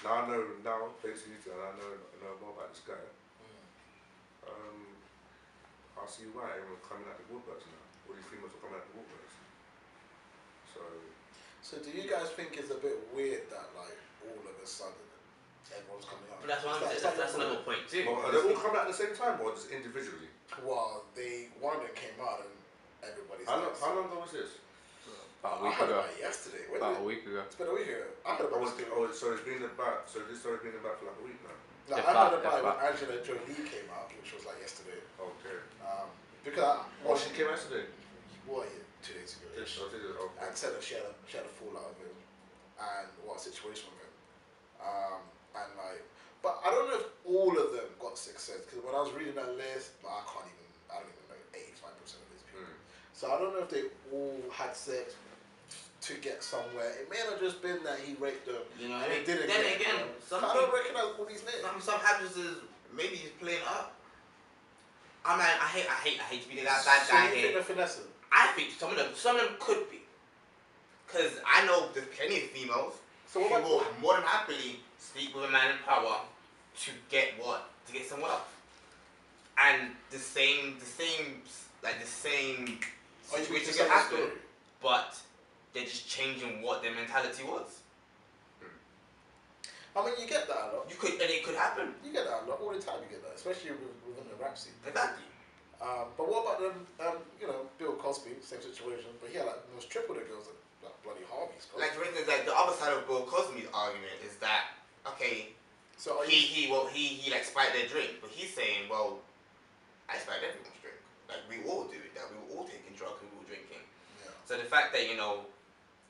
Now 0.02 0.26
I 0.26 0.30
know. 0.30 0.42
Now, 0.66 0.90
thanks 0.98 1.22
to 1.26 1.30
you, 1.30 1.38
two, 1.38 1.54
and 1.54 1.62
I 1.62 1.70
know, 1.78 1.90
I 1.94 2.16
know 2.18 2.34
more 2.42 2.54
about 2.58 2.74
this 2.74 2.82
guy. 2.82 2.98
Um, 4.42 4.98
I 5.94 6.02
see 6.10 6.26
why 6.34 6.50
everyone's 6.58 6.82
coming 6.82 7.06
out 7.06 7.14
the 7.14 7.26
woodworks 7.30 7.62
now. 7.70 7.91
All 8.12 8.20
these 8.20 8.28
females 8.28 8.52
are 8.52 8.60
coming 8.60 8.76
out 8.76 8.84
the 8.92 8.94
woodworks. 9.00 9.32
So, 10.76 10.80
So 11.64 11.80
do 11.80 11.88
you 11.96 12.04
guys 12.04 12.28
think 12.36 12.60
it's 12.60 12.68
a 12.68 12.76
bit 12.76 13.00
weird 13.16 13.48
that 13.48 13.72
like 13.72 13.96
all 14.28 14.36
of 14.36 14.52
a 14.52 14.66
sudden 14.68 15.00
everyone's 15.72 16.04
coming 16.04 16.28
out? 16.28 16.44
But 16.44 16.48
that's 16.52 16.64
what 16.68 16.76
I'm 16.76 16.84
It's 16.92 17.00
saying. 17.00 17.16
That's, 17.16 17.32
that's 17.32 17.36
another 17.40 17.64
point 17.64 17.88
too. 17.88 18.04
well, 18.04 18.20
are 18.28 18.32
they 18.36 18.44
all 18.44 18.60
coming 18.60 18.76
out 18.76 18.84
at 18.84 18.92
the 18.92 19.00
same 19.00 19.16
time 19.16 19.40
or 19.40 19.56
just 19.56 19.72
individually? 19.72 20.28
Well, 20.60 21.08
they 21.16 21.48
one 21.56 21.80
of 21.80 21.88
them 21.88 21.96
came 21.96 22.12
out 22.20 22.44
and 22.44 22.52
everybody's. 23.00 23.48
How 23.48 23.56
long, 23.56 23.72
like, 23.72 23.80
how 23.80 23.92
long 23.96 24.06
ago 24.12 24.20
was 24.20 24.36
this? 24.36 24.60
About 25.40 25.58
a 25.58 25.64
I 25.64 25.72
week 25.72 25.74
heard 25.80 25.90
ago. 25.90 25.98
about 26.04 26.12
it 26.12 26.20
yesterday. 26.22 26.62
When 26.70 26.78
About 26.84 27.00
did 27.00 27.02
a 27.02 27.08
week 27.08 27.22
ago. 27.26 27.40
It's 27.48 27.56
been 27.58 27.66
a 27.66 27.74
week 27.74 27.88
ago. 27.90 28.06
I 28.22 28.36
heard 28.38 28.46
Oh, 28.52 28.60
about 28.62 28.68
it's, 28.78 28.78
it. 28.78 28.86
oh, 28.94 29.08
so 29.10 29.24
it's 29.34 29.42
been 29.42 29.64
about, 29.66 30.06
so 30.06 30.22
this 30.30 30.38
story's 30.38 30.62
been 30.62 30.76
about 30.78 31.02
for 31.02 31.10
like 31.10 31.18
a 31.18 31.24
week 31.26 31.40
now. 31.42 31.56
No, 31.90 31.98
If 31.98 32.06
I 32.06 32.14
that- 32.14 32.30
heard 32.30 32.38
about 32.46 32.54
it 32.54 32.62
when. 32.62 32.78
Angela 32.78 33.16
Jolie 33.26 33.66
came 33.66 33.90
out, 33.90 34.06
which 34.14 34.30
was 34.38 34.46
like 34.46 34.62
yesterday. 34.62 35.02
Oh, 35.18 35.34
okay. 35.42 35.58
Um, 35.82 36.06
because 36.46 36.62
I, 36.62 36.86
Oh, 37.10 37.18
she 37.18 37.34
came 37.34 37.50
yesterday? 37.50 37.90
Well, 38.46 38.64
yeah, 38.66 38.82
two 39.02 39.14
days 39.14 39.36
ago. 39.38 39.46
Yes. 39.54 39.72
Did 39.78 40.02
it? 40.02 40.16
Okay. 40.18 40.46
and 40.46 40.52
said 40.56 40.74
that 40.74 40.82
she 40.82 40.94
had 40.98 41.06
a, 41.06 41.14
she 41.30 41.36
had 41.38 41.46
a 41.46 41.54
fallout 41.60 41.94
with 41.98 42.10
him 42.10 42.18
and 42.80 43.06
what 43.24 43.38
situation 43.40 43.86
with 43.94 44.02
him. 44.02 44.14
Um, 44.82 45.20
and 45.54 45.70
like, 45.78 46.02
but 46.42 46.58
I 46.66 46.70
don't 46.74 46.90
know 46.90 46.98
if 46.98 47.08
all 47.22 47.54
of 47.54 47.70
them 47.70 47.86
got 48.02 48.18
success 48.18 48.66
because 48.66 48.82
when 48.82 48.94
I 48.94 49.00
was 49.02 49.14
reading 49.14 49.38
that 49.38 49.54
list, 49.54 49.94
I 50.02 50.20
can't 50.26 50.50
even, 50.50 50.66
I 50.90 50.94
don't 50.98 51.12
even 51.14 51.26
know 51.30 51.38
85% 51.54 52.18
of 52.18 52.28
these 52.34 52.42
people. 52.50 52.66
Mm. 52.66 52.78
So 53.14 53.30
I 53.30 53.38
don't 53.38 53.54
know 53.54 53.62
if 53.62 53.70
they 53.70 53.86
all 54.10 54.42
had 54.50 54.74
sex 54.74 55.14
to 56.02 56.12
get 56.18 56.42
somewhere. 56.42 56.90
It 56.98 57.06
may 57.06 57.22
not 57.30 57.38
just 57.38 57.62
been 57.62 57.78
that 57.86 58.02
he 58.02 58.18
raped 58.18 58.46
them. 58.50 58.58
You 58.74 58.90
know, 58.90 58.98
and 58.98 59.06
and 59.06 59.22
it 59.22 59.26
didn't 59.26 59.46
then 59.46 59.62
get 59.62 59.80
again, 59.86 60.02
some 60.26 60.42
I 60.42 60.50
don't 60.50 60.66
people- 60.66 60.74
recognize 60.82 61.14
all 61.14 61.26
these 61.30 61.46
names. 61.46 61.62
Some 61.62 61.78
some 61.78 62.00
happens 62.02 62.34
is 62.34 62.58
maybe 62.90 63.14
he's 63.14 63.30
playing 63.38 63.62
up. 63.70 63.94
I 65.24 65.38
mean, 65.38 65.46
I 65.46 65.68
hate, 65.70 65.86
I 65.86 65.94
hate, 66.02 66.18
I 66.18 66.26
hate 66.34 66.42
to 66.42 66.48
be 66.50 66.56
that 66.66 66.82
that 66.82 67.06
so 67.06 67.12
guy 67.14 67.24
you 67.26 67.30
think 67.30 67.44
here. 67.46 67.52
they're 67.54 67.62
finessing? 67.62 68.10
I 68.52 68.54
think 68.54 68.70
some 68.78 68.90
of 68.90 68.98
them, 68.98 69.08
some 69.14 69.36
of 69.36 69.42
them 69.42 69.54
could 69.58 69.90
be, 69.90 70.00
because 71.06 71.32
I 71.46 71.64
know 71.64 71.88
there's 71.94 72.06
plenty 72.08 72.36
of 72.36 72.42
females 72.50 72.94
So 73.26 73.42
who 73.42 73.50
what 73.50 73.62
will 73.62 73.80
about 73.80 74.00
more 74.02 74.14
than 74.14 74.24
happily 74.24 74.80
sleep 74.98 75.34
with 75.34 75.44
a 75.44 75.50
man 75.50 75.70
in 75.70 75.78
power 75.86 76.20
to 76.82 76.90
get 77.08 77.32
what? 77.40 77.70
To 77.86 77.92
get 77.94 78.06
some 78.06 78.20
wealth. 78.20 78.46
And 79.56 79.92
the 80.10 80.18
same, 80.18 80.76
the 80.78 80.84
same, 80.84 81.40
like 81.82 81.98
the 81.98 82.06
same 82.06 82.78
oh, 83.32 83.38
you 83.38 83.44
situation 83.44 83.86
can 83.86 83.88
happen, 83.88 84.30
but 84.82 85.16
they're 85.72 85.84
just 85.84 86.08
changing 86.08 86.60
what 86.60 86.82
their 86.82 86.94
mentality 86.94 87.44
was. 87.44 87.80
Hmm. 88.60 89.98
I 89.98 90.04
mean, 90.04 90.14
you 90.20 90.28
get 90.28 90.46
that 90.48 90.72
a 90.72 90.76
lot. 90.76 90.86
You 90.90 90.96
could, 90.96 91.12
and 91.12 91.22
it 91.22 91.42
could 91.42 91.56
happen. 91.56 91.94
You 92.04 92.12
get 92.12 92.26
that 92.26 92.44
a 92.44 92.50
lot 92.50 92.60
all 92.60 92.72
the 92.72 92.80
time. 92.80 93.00
You 93.00 93.08
get 93.16 93.22
that, 93.22 93.32
especially 93.34 93.70
within 93.70 94.28
the 94.28 94.42
rap 94.42 94.58
scene. 94.58 94.72
Exactly. 94.86 95.24
Um, 95.82 96.14
but 96.14 96.30
what 96.30 96.46
about 96.46 96.58
them? 96.62 96.86
Um, 97.02 97.18
you 97.42 97.50
know, 97.50 97.66
Bill 97.74 97.98
Cosby, 97.98 98.38
same 98.38 98.62
situation, 98.62 99.10
but 99.18 99.34
he 99.34 99.36
had 99.42 99.50
like 99.50 99.58
almost 99.66 99.90
triple 99.90 100.14
the 100.14 100.22
girls 100.22 100.46
that 100.46 100.54
like 100.86 100.94
bloody 101.02 101.26
Harvey's 101.26 101.66
got. 101.66 101.82
Like 101.82 101.98
for 101.98 102.06
instance, 102.06 102.30
like 102.30 102.46
the 102.46 102.54
other 102.54 102.70
side 102.78 102.94
of 102.94 103.02
Bill 103.10 103.26
Cosby's 103.26 103.66
argument 103.74 104.14
is 104.22 104.38
that 104.38 104.78
okay, 105.10 105.50
so 105.98 106.22
he 106.22 106.38
you? 106.38 106.46
he 106.46 106.60
well 106.70 106.86
he 106.86 107.18
he 107.18 107.34
like 107.34 107.42
spiked 107.42 107.74
their 107.74 107.90
drink, 107.90 108.22
but 108.22 108.30
he's 108.30 108.54
saying, 108.54 108.86
well, 108.86 109.18
I 110.06 110.22
spiked 110.22 110.46
everyone's 110.46 110.78
drink. 110.78 111.02
Like 111.26 111.42
we 111.50 111.66
all 111.66 111.90
do 111.90 111.98
it. 111.98 112.14
That 112.14 112.30
we 112.30 112.38
were 112.38 112.62
all 112.62 112.66
taking 112.70 112.94
drugs, 112.94 113.18
we 113.18 113.26
were 113.34 113.42
all 113.42 113.48
drinking. 113.50 113.82
Yeah. 114.22 114.30
So 114.46 114.54
the 114.54 114.70
fact 114.70 114.94
that 114.94 115.10
you 115.10 115.18
know 115.18 115.42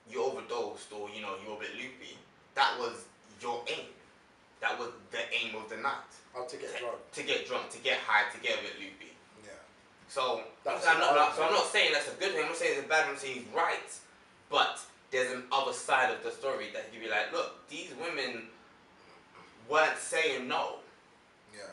you 0.05 0.21
overdosed 0.21 0.93
or 0.93 1.09
you 1.09 1.25
know 1.25 1.33
you're 1.41 1.57
a 1.57 1.65
bit 1.65 1.73
loopy, 1.81 2.21
that 2.61 2.77
was 2.77 3.09
your 3.41 3.65
aim. 3.73 3.89
That 4.61 4.77
was 4.77 4.93
the 5.17 5.25
aim 5.33 5.57
of 5.57 5.73
the 5.73 5.81
night. 5.81 6.13
How 6.37 6.45
to 6.45 6.57
get 6.61 6.77
drunk? 6.77 7.01
To 7.01 7.23
get 7.25 7.49
drunk, 7.49 7.73
to 7.73 7.81
get 7.81 8.05
high, 8.05 8.29
to 8.29 8.39
get 8.41 8.61
a 8.61 8.63
bit 8.63 8.77
loopy. 8.77 9.12
So 10.13 10.43
That's 10.63 10.87
I'm 10.87 10.99
not, 10.99 11.15
not- 11.17 11.35
so 11.35 11.43
I'm 11.45 11.53
not 11.53 11.65
saying 11.73 11.93
that's 11.95 12.09
a 12.09 12.11
good 12.21 12.33
thing. 12.33 12.43
I'm 12.43 12.49
not 12.49 12.57
saying 12.57 12.75
it's 12.77 12.85
a 12.85 12.89
bad 12.89 13.05
thing. 13.05 13.13
I'm 13.15 13.19
saying 13.19 13.35
he's 13.35 13.55
right, 13.57 13.91
but 14.51 14.79
there's 15.11 15.33
an 15.33 15.45
other 15.51 15.73
side 15.73 16.13
of 16.13 16.23
the 16.23 16.31
story 16.31 16.67
that 16.75 16.85
he 16.91 16.99
could 16.99 17.05
be 17.07 17.11
like, 17.11 17.33
look, 17.33 17.67
these 17.71 17.93
women 17.99 18.43
weren't 19.71 19.97
saying 19.97 20.47
no. 20.47 20.77
Yeah. 21.57 21.65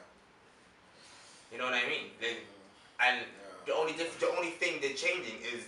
You 1.51 1.58
know 1.58 1.65
what 1.65 1.74
I 1.74 1.84
mean? 1.84 2.15
They, 2.22 2.27
mm-hmm. 2.39 3.03
and 3.08 3.17
Yeah. 3.19 3.25
the 3.65 3.74
only 3.75 3.91
diff- 3.93 4.17
the 4.22 4.29
only 4.31 4.51
thing 4.51 4.79
they're 4.81 4.96
changing 4.96 5.36
is, 5.43 5.67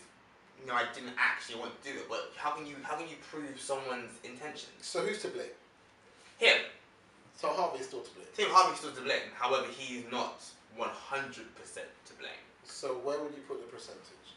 you 0.61 0.67
know, 0.67 0.75
I 0.75 0.85
didn't 0.95 1.15
actually 1.19 1.59
want 1.59 1.75
to 1.75 1.91
do 1.91 1.97
it. 1.99 2.07
But 2.07 2.31
how 2.37 2.51
can 2.51 2.65
you 2.65 2.75
how 2.83 2.95
can 2.95 3.09
you 3.09 3.17
prove 3.29 3.59
someone's 3.59 4.15
intentions? 4.23 4.71
So 4.81 5.01
who's 5.01 5.21
to 5.23 5.27
blame? 5.27 5.51
Him, 6.39 6.57
So 7.35 7.49
Harvey's 7.49 7.87
still 7.87 7.99
to 8.01 8.11
blame. 8.11 8.27
Tim 8.33 8.47
Harvey's 8.49 8.79
still 8.79 8.93
to 8.93 9.01
blame. 9.01 9.27
However, 9.37 9.67
he's 9.77 10.05
not 10.09 10.39
100% 10.79 10.87
to 11.35 12.13
blame. 12.17 12.31
So 12.63 12.95
where 13.03 13.19
would 13.19 13.31
you 13.33 13.43
put 13.47 13.59
the 13.61 13.67
percentage? 13.71 14.35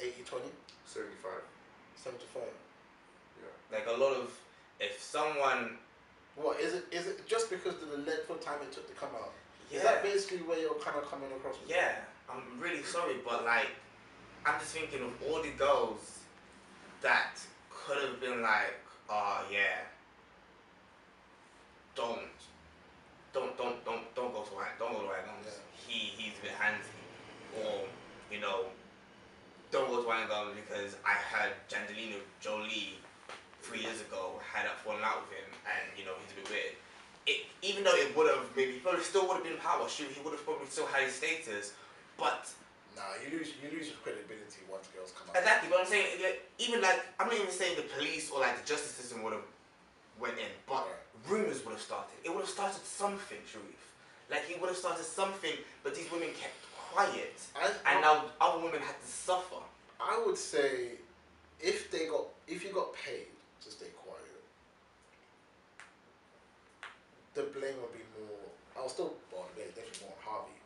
80, 0.00 0.22
20, 0.24 0.44
75. 0.86 1.30
75? 1.96 2.42
Like 3.70 3.86
a 3.88 3.98
lot 3.98 4.12
of, 4.12 4.30
if 4.80 5.00
someone, 5.00 5.78
What 6.36 6.60
is 6.60 6.74
it? 6.74 6.84
Is 6.92 7.06
it 7.06 7.26
just 7.26 7.48
because 7.48 7.74
of 7.82 7.90
the 7.90 7.98
length 7.98 8.28
of 8.28 8.40
time 8.40 8.60
it 8.62 8.72
took 8.72 8.86
to 8.88 8.94
come 8.94 9.08
out? 9.14 9.32
yeah, 9.70 9.78
Is 9.78 9.82
that 9.84 10.02
basically 10.02 10.38
where 10.44 10.58
you're 10.58 10.74
kind 10.74 10.96
of 10.96 11.08
coming 11.10 11.30
across? 11.32 11.58
With 11.60 11.70
Yeah, 11.70 11.92
I'm 12.28 12.60
really 12.60 12.82
sorry, 12.82 13.16
but 13.24 13.44
like, 13.44 13.68
I'm 14.44 14.60
just 14.60 14.72
thinking 14.72 15.00
of 15.02 15.12
all 15.28 15.42
the 15.42 15.50
girls 15.56 16.20
that 17.00 17.40
could 17.70 17.98
have 18.02 18.20
been 18.20 18.42
like, 18.42 18.76
oh 19.08 19.44
yeah, 19.50 19.88
don't, 21.94 22.20
don't, 23.32 23.56
don't, 23.56 23.84
don't, 23.84 24.14
don't 24.14 24.32
go 24.32 24.42
to 24.42 24.54
Ryan, 24.56 24.72
don't 24.78 24.92
go 24.92 25.00
to 25.00 25.08
Ryan 25.08 25.24
Gums. 25.26 25.60
He, 25.86 26.12
he's 26.16 26.32
a 26.38 26.42
bit 26.42 26.52
handsy, 26.60 26.92
or 27.60 27.84
you 28.30 28.40
know, 28.40 28.64
don't 29.70 29.88
go 29.88 30.00
to 30.00 30.08
Gums 30.28 30.56
because 30.56 30.96
I 31.04 31.12
heard 31.12 31.52
Angelina 31.72 32.16
Jolie 32.40 32.96
three 33.60 33.80
years 33.80 34.00
ago 34.00 34.40
had 34.40 34.66
a 34.66 34.74
falling 34.84 35.04
out 35.04 35.28
with 35.28 35.38
him, 35.38 35.48
and 35.68 35.84
you 35.98 36.04
know 36.04 36.12
he's 36.24 36.32
a 36.32 36.40
bit 36.40 36.48
weird. 36.50 36.74
It, 37.24 37.46
even 37.62 37.84
though 37.84 37.94
it 37.94 38.16
would 38.16 38.26
have 38.26 38.50
maybe 38.56 38.82
probably 38.82 39.04
still 39.04 39.28
would 39.28 39.38
have 39.38 39.44
been 39.46 39.56
power, 39.62 39.88
shoot, 39.88 40.10
he 40.10 40.20
would 40.24 40.34
have 40.34 40.44
probably 40.44 40.66
still 40.66 40.86
had 40.86 41.04
his 41.04 41.14
status, 41.14 41.74
but 42.18 42.50
Nah, 42.92 43.16
you 43.24 43.38
lose 43.38 43.56
you 43.56 43.72
lose 43.72 43.88
your 43.88 43.96
credibility 44.04 44.60
once 44.68 44.84
girls 44.92 45.16
come 45.16 45.24
out. 45.32 45.40
Exactly, 45.40 45.72
but 45.72 45.80
I'm 45.80 45.88
saying 45.88 46.20
like, 46.20 46.44
even 46.58 46.82
like 46.82 47.00
I'm 47.16 47.28
not 47.28 47.36
even 47.36 47.50
saying 47.50 47.76
the 47.76 47.88
police 47.96 48.28
or 48.30 48.40
like 48.40 48.60
the 48.60 48.66
justice 48.68 48.92
system 48.92 49.22
would 49.24 49.32
have 49.32 49.48
went 50.20 50.36
in, 50.36 50.52
but 50.68 50.84
Right. 50.84 51.00
rumors 51.24 51.64
would 51.64 51.72
have 51.72 51.80
started. 51.80 52.12
It 52.24 52.28
would 52.28 52.44
have 52.44 52.52
started 52.52 52.84
something, 52.84 53.40
Sharif. 53.48 53.80
Like 54.28 54.44
he 54.44 54.60
would 54.60 54.68
have 54.68 54.76
started 54.76 55.04
something, 55.04 55.56
but 55.82 55.94
these 55.94 56.10
women 56.12 56.28
kept 56.36 56.56
quiet, 56.92 57.34
I, 57.56 57.70
and 57.92 58.00
now 58.02 58.24
other 58.40 58.62
women 58.64 58.80
had 58.80 59.00
to 59.00 59.06
suffer. 59.06 59.56
I 60.00 60.22
would 60.26 60.36
say 60.36 60.92
if 61.60 61.90
they 61.90 62.06
got 62.06 62.26
if 62.48 62.64
you 62.64 62.72
got 62.72 62.94
paid 62.94 63.26
to 63.64 63.70
stay 63.70 63.86
quiet, 63.96 64.42
the 67.34 67.42
blame 67.58 67.74
would 67.80 67.92
be 67.92 68.04
more. 68.18 68.38
I'll 68.76 68.88
still 68.88 69.14
well, 69.32 69.46
the 69.54 69.62
blame 69.62 69.72
definitely 69.74 70.06
more 70.06 70.16
on 70.16 70.32
Harvey, 70.32 70.58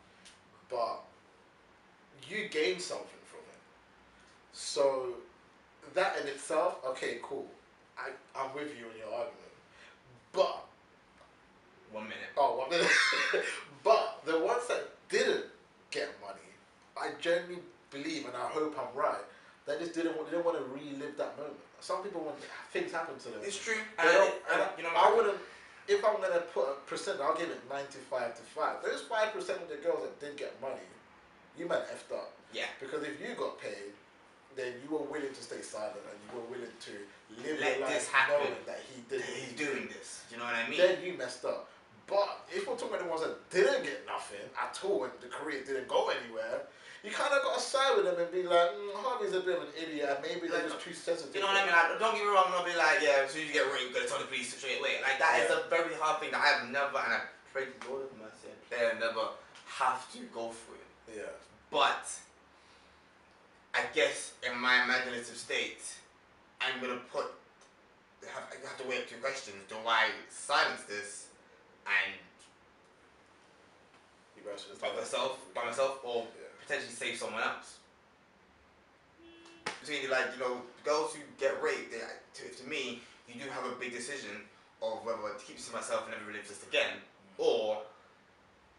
but 0.69 1.03
you 2.29 2.49
gain 2.49 2.79
something 2.79 3.23
from 3.25 3.39
it. 3.39 3.61
So 4.53 5.13
that 5.93 6.19
in 6.21 6.27
itself, 6.27 6.79
okay, 6.85 7.19
cool. 7.23 7.45
I 7.97 8.09
I'm 8.35 8.53
with 8.53 8.69
you 8.77 8.85
in 8.91 8.97
your 8.99 9.13
argument, 9.13 9.53
but 10.33 10.63
One 11.91 12.03
minute. 12.03 12.31
Oh, 12.37 12.57
one 12.57 12.69
minute. 12.69 12.87
but 13.83 14.21
the 14.25 14.39
ones 14.39 14.67
that 14.67 14.89
didn't 15.09 15.45
get 15.97 16.09
money, 16.21 16.47
I 16.93 17.17
genuinely 17.19 17.65
believe, 17.89 18.25
and 18.29 18.35
I 18.37 18.47
hope 18.53 18.77
I'm 18.77 18.93
right, 18.93 19.25
they 19.65 19.77
just 19.81 19.93
didn't 19.97 20.15
want, 20.15 20.29
they 20.29 20.37
didn't 20.37 20.45
want 20.45 20.57
to 20.61 20.65
relive 20.69 21.17
that 21.17 21.33
moment. 21.37 21.57
Some 21.81 22.01
people 22.03 22.21
want 22.21 22.37
things 22.71 22.91
happen 22.91 23.17
to 23.19 23.29
them. 23.29 23.41
It's 23.43 23.57
true. 23.57 23.81
And, 23.99 24.09
and, 24.09 24.33
and 24.53 24.61
you 24.77 24.83
know, 24.83 24.93
I 24.95 25.13
wouldn't. 25.13 25.37
If 25.87 26.03
I'm 26.03 26.19
gonna 26.19 26.43
put 26.53 26.67
a 26.67 26.75
percent, 26.89 27.19
I'll 27.21 27.37
give 27.37 27.49
it 27.49 27.61
ninety-five 27.69 28.35
to 28.35 28.41
five. 28.41 28.83
Those 28.83 29.01
five 29.01 29.31
percent 29.31 29.61
of 29.61 29.69
the 29.69 29.77
girls 29.77 30.01
that 30.03 30.19
did 30.19 30.35
get 30.35 30.59
money, 30.61 30.83
you 31.57 31.67
man 31.67 31.79
effed 31.93 32.11
up. 32.15 32.33
Yeah. 32.51 32.67
Because 32.79 33.03
if 33.03 33.21
you 33.21 33.35
got 33.37 33.61
paid, 33.61 33.93
then 34.55 34.73
you 34.83 34.89
were 34.97 35.05
willing 35.05 35.31
to 35.31 35.43
stay 35.43 35.61
silent 35.61 36.01
and 36.09 36.17
you 36.25 36.29
were 36.35 36.47
willing 36.49 36.75
to 36.87 36.93
live 37.43 37.59
Let 37.61 37.77
your 37.77 37.85
life 37.87 37.93
this 37.93 38.07
happen. 38.09 38.35
knowing 38.35 38.63
that 38.65 38.79
he 38.89 39.01
did. 39.07 39.21
he's 39.21 39.53
doing 39.53 39.87
this. 39.87 40.23
You 40.31 40.37
know 40.37 40.45
what 40.45 40.55
I 40.55 40.67
mean? 40.67 40.79
then 40.79 40.97
you 41.05 41.13
messed 41.15 41.45
up. 41.45 41.69
But 42.07 42.47
if 42.47 42.63
we're 42.63 42.79
talking 42.79 42.95
about 42.95 43.03
the 43.03 43.11
ones 43.11 43.21
that 43.21 43.35
didn't 43.51 43.83
get 43.83 44.07
nothing 44.07 44.47
at 44.55 44.79
all 44.83 45.03
and 45.03 45.13
the 45.19 45.27
career 45.27 45.59
didn't 45.67 45.91
go 45.91 46.07
anywhere, 46.07 46.63
you 47.03 47.11
kind 47.11 47.35
of 47.35 47.43
got 47.43 47.59
to 47.59 47.61
side 47.61 47.99
with 47.99 48.07
them 48.07 48.15
and 48.15 48.31
be 48.31 48.47
like, 48.47 48.71
mm, 48.71 48.95
Harvey's 48.95 49.35
a 49.35 49.43
bit 49.43 49.59
of 49.59 49.67
an 49.67 49.75
idiot. 49.75 50.07
Maybe 50.23 50.47
they're 50.47 50.63
just 50.63 50.79
too 50.79 50.95
sensitive. 50.95 51.35
You 51.35 51.43
know 51.43 51.51
what 51.51 51.59
I 51.59 51.67
mean? 51.67 51.75
Like, 51.75 51.99
don't 51.99 52.15
get 52.15 52.23
me 52.23 52.31
wrong, 52.31 52.47
I'm 52.47 52.55
not 52.55 52.65
be 52.65 52.75
like, 52.79 53.03
yeah, 53.03 53.27
as 53.27 53.35
soon 53.35 53.43
as 53.43 53.47
you 53.51 53.53
get 53.53 53.67
raped, 53.67 53.91
you're 53.91 53.99
gonna 54.01 54.07
tell 54.07 54.23
the 54.23 54.31
police 54.31 54.55
straight 54.55 54.79
away. 54.79 55.03
Like, 55.03 55.19
that 55.19 55.43
is 55.43 55.51
a 55.51 55.67
very 55.69 55.93
hard 55.99 56.23
thing 56.23 56.31
that 56.31 56.39
I 56.39 56.47
have 56.57 56.71
never, 56.71 56.95
and 56.95 57.11
I 57.11 57.21
pray 57.51 57.67
to 57.67 57.75
God 57.83 58.07
of 58.07 58.11
mercy, 58.15 58.55
I 58.71 58.95
never 58.95 59.35
have 59.67 60.07
to 60.15 60.19
go 60.31 60.55
through 60.55 60.79
it. 60.79 61.21
Yeah. 61.21 61.35
But, 61.69 62.07
I 63.75 63.83
guess 63.93 64.33
in 64.47 64.57
my 64.57 64.83
imaginative 64.83 65.35
state, 65.35 65.83
I'm 66.63 66.79
gonna 66.79 67.03
put, 67.11 67.35
have, 68.31 68.47
I 68.47 68.55
have 68.63 68.79
to 68.79 68.87
weigh 68.87 69.03
up 69.03 69.07
two 69.11 69.19
questions. 69.19 69.59
Do 69.67 69.75
I 69.85 70.07
silence 70.31 70.83
this 70.87 71.26
and 71.87 72.13
You 74.35 74.43
guys 74.49 74.61
should 74.67 74.79
by 74.79 74.93
myself, 74.95 75.39
by 75.55 75.65
myself, 75.65 75.99
or 76.03 76.23
Yeah. 76.39 76.47
potentially 76.61 76.93
save 76.93 77.17
someone 77.17 77.41
else. 77.41 77.77
Between 79.81 80.09
like 80.09 80.27
you 80.33 80.39
know 80.39 80.61
girls 80.83 81.13
who 81.15 81.21
get 81.39 81.61
raped, 81.61 81.91
they, 81.91 81.99
to, 81.99 82.49
to 82.55 82.69
me, 82.69 83.01
you 83.27 83.41
do 83.41 83.49
have 83.49 83.65
a 83.65 83.75
big 83.75 83.91
decision 83.91 84.41
of 84.81 85.03
whether 85.05 85.17
to 85.37 85.45
keep 85.45 85.57
this 85.57 85.67
to 85.67 85.73
myself 85.73 86.03
and 86.03 86.11
never 86.11 86.25
relive 86.25 86.47
this 86.47 86.63
again, 86.67 86.97
or 87.37 87.81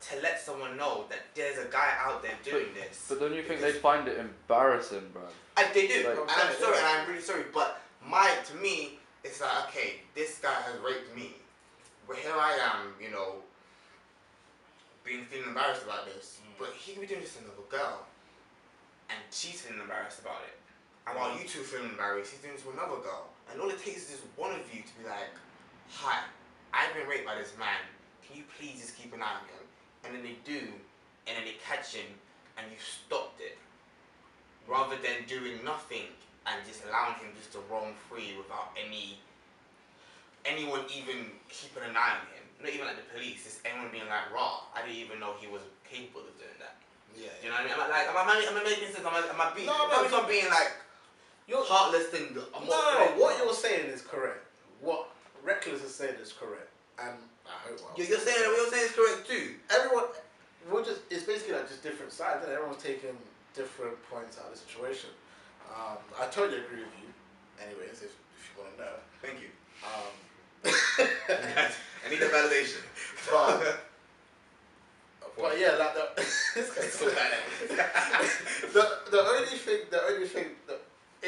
to 0.00 0.20
let 0.22 0.40
someone 0.40 0.76
know 0.76 1.04
that 1.08 1.20
there's 1.34 1.58
a 1.58 1.68
guy 1.70 1.92
out 1.98 2.22
there 2.22 2.36
doing 2.44 2.66
this. 2.74 3.06
But 3.08 3.18
don't 3.20 3.34
you 3.34 3.42
think 3.42 3.60
they'd 3.60 3.74
find 3.76 4.06
it 4.06 4.16
embarrassing, 4.18 5.10
bro? 5.12 5.22
I, 5.56 5.64
they 5.72 5.88
do, 5.88 6.06
Like- 6.08 6.18
and 6.18 6.30
I'm 6.30 6.54
sorry, 6.56 6.78
and 6.78 6.86
I'm 6.86 7.08
really 7.08 7.20
sorry, 7.20 7.44
but 7.52 7.80
my 8.06 8.32
to 8.46 8.54
me, 8.56 8.98
it's 9.24 9.40
like 9.40 9.68
okay, 9.68 9.94
this 10.14 10.38
guy 10.38 10.52
has 10.52 10.78
raped 10.80 11.14
me, 11.16 11.32
but 12.08 12.16
here 12.16 12.32
I 12.34 12.54
am, 12.56 12.94
you 13.00 13.10
know, 13.10 13.36
being 15.04 15.24
feeling 15.26 15.48
embarrassed 15.48 15.84
about 15.84 16.06
this, 16.06 16.38
Mm. 16.42 16.58
but 16.58 16.72
he 16.72 16.92
could 16.92 17.02
be 17.02 17.06
doing 17.06 17.20
this 17.20 17.34
to 17.34 17.44
another 17.44 17.62
girl, 17.68 18.06
and 19.10 19.18
she's 19.30 19.60
feeling 19.62 19.80
embarrassed 19.80 20.18
about 20.20 20.42
it, 20.48 20.58
and 21.06 21.16
while 21.16 21.36
you 21.38 21.46
two 21.46 21.62
feeling 21.62 21.90
embarrassed, 21.90 22.32
he's 22.32 22.40
doing 22.40 22.54
it 22.54 22.62
to 22.62 22.70
another 22.70 22.96
girl, 22.96 23.30
and 23.50 23.60
all 23.60 23.70
it 23.70 23.78
takes 23.82 24.04
is 24.04 24.10
just 24.10 24.24
one 24.36 24.52
of 24.52 24.74
you 24.74 24.82
to 24.82 24.94
be 24.98 25.04
like, 25.08 25.30
hi, 25.90 26.24
I've 26.72 26.92
been 26.94 27.06
raped 27.06 27.26
by 27.26 27.36
this 27.36 27.52
man, 27.58 27.80
can 28.26 28.36
you 28.36 28.44
please 28.58 28.80
just 28.80 28.96
keep 28.96 29.14
an 29.14 29.22
eye 29.22 29.36
on 29.40 29.44
him, 29.48 29.64
and 30.04 30.14
then 30.14 30.22
they 30.22 30.36
do, 30.44 30.72
and 31.26 31.36
then 31.36 31.44
they 31.44 31.56
catch 31.64 31.94
him, 31.94 32.06
and 32.56 32.66
you 32.70 32.76
stopped 32.78 33.40
it. 33.40 33.56
Rather 34.66 34.96
than 34.96 35.24
doing 35.26 35.64
nothing 35.64 36.12
and 36.46 36.60
just 36.66 36.84
allowing 36.84 37.14
him 37.14 37.32
just 37.38 37.52
to 37.52 37.58
roam 37.70 37.94
free 38.08 38.34
without 38.36 38.76
any 38.76 39.18
anyone 40.48 40.82
even 40.88 41.28
keeping 41.52 41.84
an 41.84 41.92
eye 41.96 42.16
on 42.16 42.24
him. 42.32 42.44
Not 42.64 42.72
even 42.74 42.88
like 42.88 42.96
the 42.98 43.06
police, 43.14 43.44
just 43.44 43.60
anyone 43.68 43.92
being 43.92 44.08
like, 44.08 44.32
raw. 44.34 44.66
I 44.74 44.82
didn't 44.82 44.98
even 44.98 45.20
know 45.20 45.36
he 45.38 45.46
was 45.46 45.62
capable 45.86 46.24
of 46.26 46.34
doing 46.40 46.58
that. 46.58 46.80
Yeah. 47.14 47.30
Do 47.38 47.46
you 47.46 47.52
know 47.52 47.60
what 47.60 47.70
I 47.70 47.70
mean? 47.70 47.76
Am 47.76 47.84
I 47.84 47.88
like, 47.92 48.06
am 48.10 48.16
I, 48.18 48.34
am 48.48 48.56
I 48.58 48.62
making 48.66 48.90
sense? 48.90 49.04
Am 49.06 49.14
I, 49.14 49.22
am 49.28 49.38
I 49.38 49.54
being, 49.54 49.66
No, 49.68 49.76
no, 49.86 50.02
I'm 50.08 50.26
being 50.26 50.48
like 50.50 50.72
You're, 51.46 51.62
heartless 51.62 52.08
thing. 52.10 52.34
no, 52.34 52.42
no, 52.50 52.66
no, 52.66 53.04
what 53.20 53.38
you're 53.38 53.54
saying 53.54 53.86
is 53.92 54.02
correct. 54.02 54.42
What 54.80 55.10
Reckless 55.44 55.82
is 55.84 55.94
saying 55.94 56.16
is 56.20 56.32
correct. 56.34 56.66
And 56.98 57.14
I 57.46 57.54
hope 57.64 57.78
You're, 57.96 58.06
you're 58.06 58.18
saying 58.18 58.42
what 58.50 58.56
you're 58.58 58.72
saying 58.74 58.86
is 58.90 58.94
correct 58.98 59.22
too. 59.28 59.54
everyone 59.70 60.04
we're 60.70 60.84
just 60.84 61.00
it's 61.08 61.24
basically 61.24 61.54
like 61.54 61.68
just 61.68 61.82
different 61.82 62.12
sides 62.12 62.44
and 62.44 62.52
everyone's 62.52 62.82
taking 62.82 63.16
different 63.54 63.96
points 64.10 64.36
out 64.36 64.50
of 64.50 64.52
the 64.52 64.58
situation 64.60 65.08
um, 65.72 65.96
I 66.20 66.26
totally 66.28 66.60
agree 66.60 66.84
with 66.84 66.92
you 67.00 67.08
anyways 67.64 68.04
if, 68.04 68.12
if 68.12 68.40
you 68.44 68.52
want 68.60 68.76
to 68.76 68.84
know 68.84 68.94
Thank 69.22 69.40
you. 69.40 69.48
um, 69.80 70.12
I 70.64 72.10
need 72.10 72.22
a 72.22 72.28
validation. 72.28 72.82
but, 73.30 73.84
but 75.36 75.58
yeah 75.58 75.76
like 75.78 75.94
the, 75.94 76.04
this 76.16 76.70
guy's 76.74 76.92
so 76.92 77.06
bad 77.14 77.32
the, 78.72 78.84
the 79.10 79.20
only 79.22 79.56
thing 79.56 79.80
the 79.90 80.02
only 80.08 80.26
thing 80.26 80.46
the, 80.66 80.78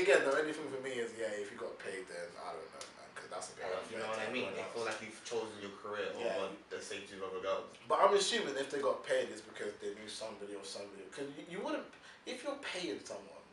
again 0.01 0.25
the 0.25 0.35
only 0.39 0.53
thing 0.53 0.67
for 0.73 0.83
me 0.83 0.91
is 0.99 1.13
yeah 1.19 1.31
if 1.37 1.53
you 1.53 1.59
got 1.59 1.77
paid 1.79 2.09
then 2.09 2.27
I 2.43 2.57
don't 2.57 2.65
know 2.75 2.83
man 2.99 3.07
because 3.15 3.29
that's 3.31 3.49
a 3.53 3.55
bit 3.61 3.67
oh, 3.71 3.79
you 3.93 3.99
know 4.01 4.09
what 4.09 4.19
I 4.19 4.33
mean? 4.33 4.49
everyone 4.51 4.67
I 4.67 4.73
feel 4.75 4.85
like 4.89 4.99
you've 5.05 5.23
chosen 5.23 5.55
your 5.63 5.75
career 5.79 6.11
Yeah. 6.19 6.41
over 6.43 6.51
the 6.73 6.81
safety 6.83 7.15
of 7.21 7.29
other 7.29 7.43
girls. 7.45 7.69
But 7.87 8.01
I'm 8.03 8.15
assuming 8.17 8.57
if 8.59 8.71
they 8.71 8.81
got 8.83 9.03
paid, 9.07 9.29
it's 9.31 9.43
because 9.45 9.75
they 9.83 9.93
knew 9.99 10.09
somebody 10.11 10.55
or 10.59 10.65
somebody. 10.67 11.03
Because 11.11 11.29
you, 11.39 11.45
you 11.47 11.59
wouldn't, 11.63 11.87
if 12.27 12.43
you're 12.47 12.59
paying 12.63 12.99
someone, 13.03 13.45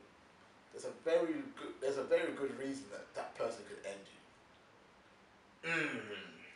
there's 0.72 0.86
a 0.86 0.94
very 1.06 1.42
good, 1.58 1.74
there's 1.82 1.98
a 1.98 2.06
very 2.06 2.34
good 2.38 2.54
reason 2.62 2.86
that 2.94 3.10
that 3.18 3.34
person 3.38 3.66
could 3.70 3.82
end 3.86 4.02
you. 4.10 4.17
Mm. 5.68 6.00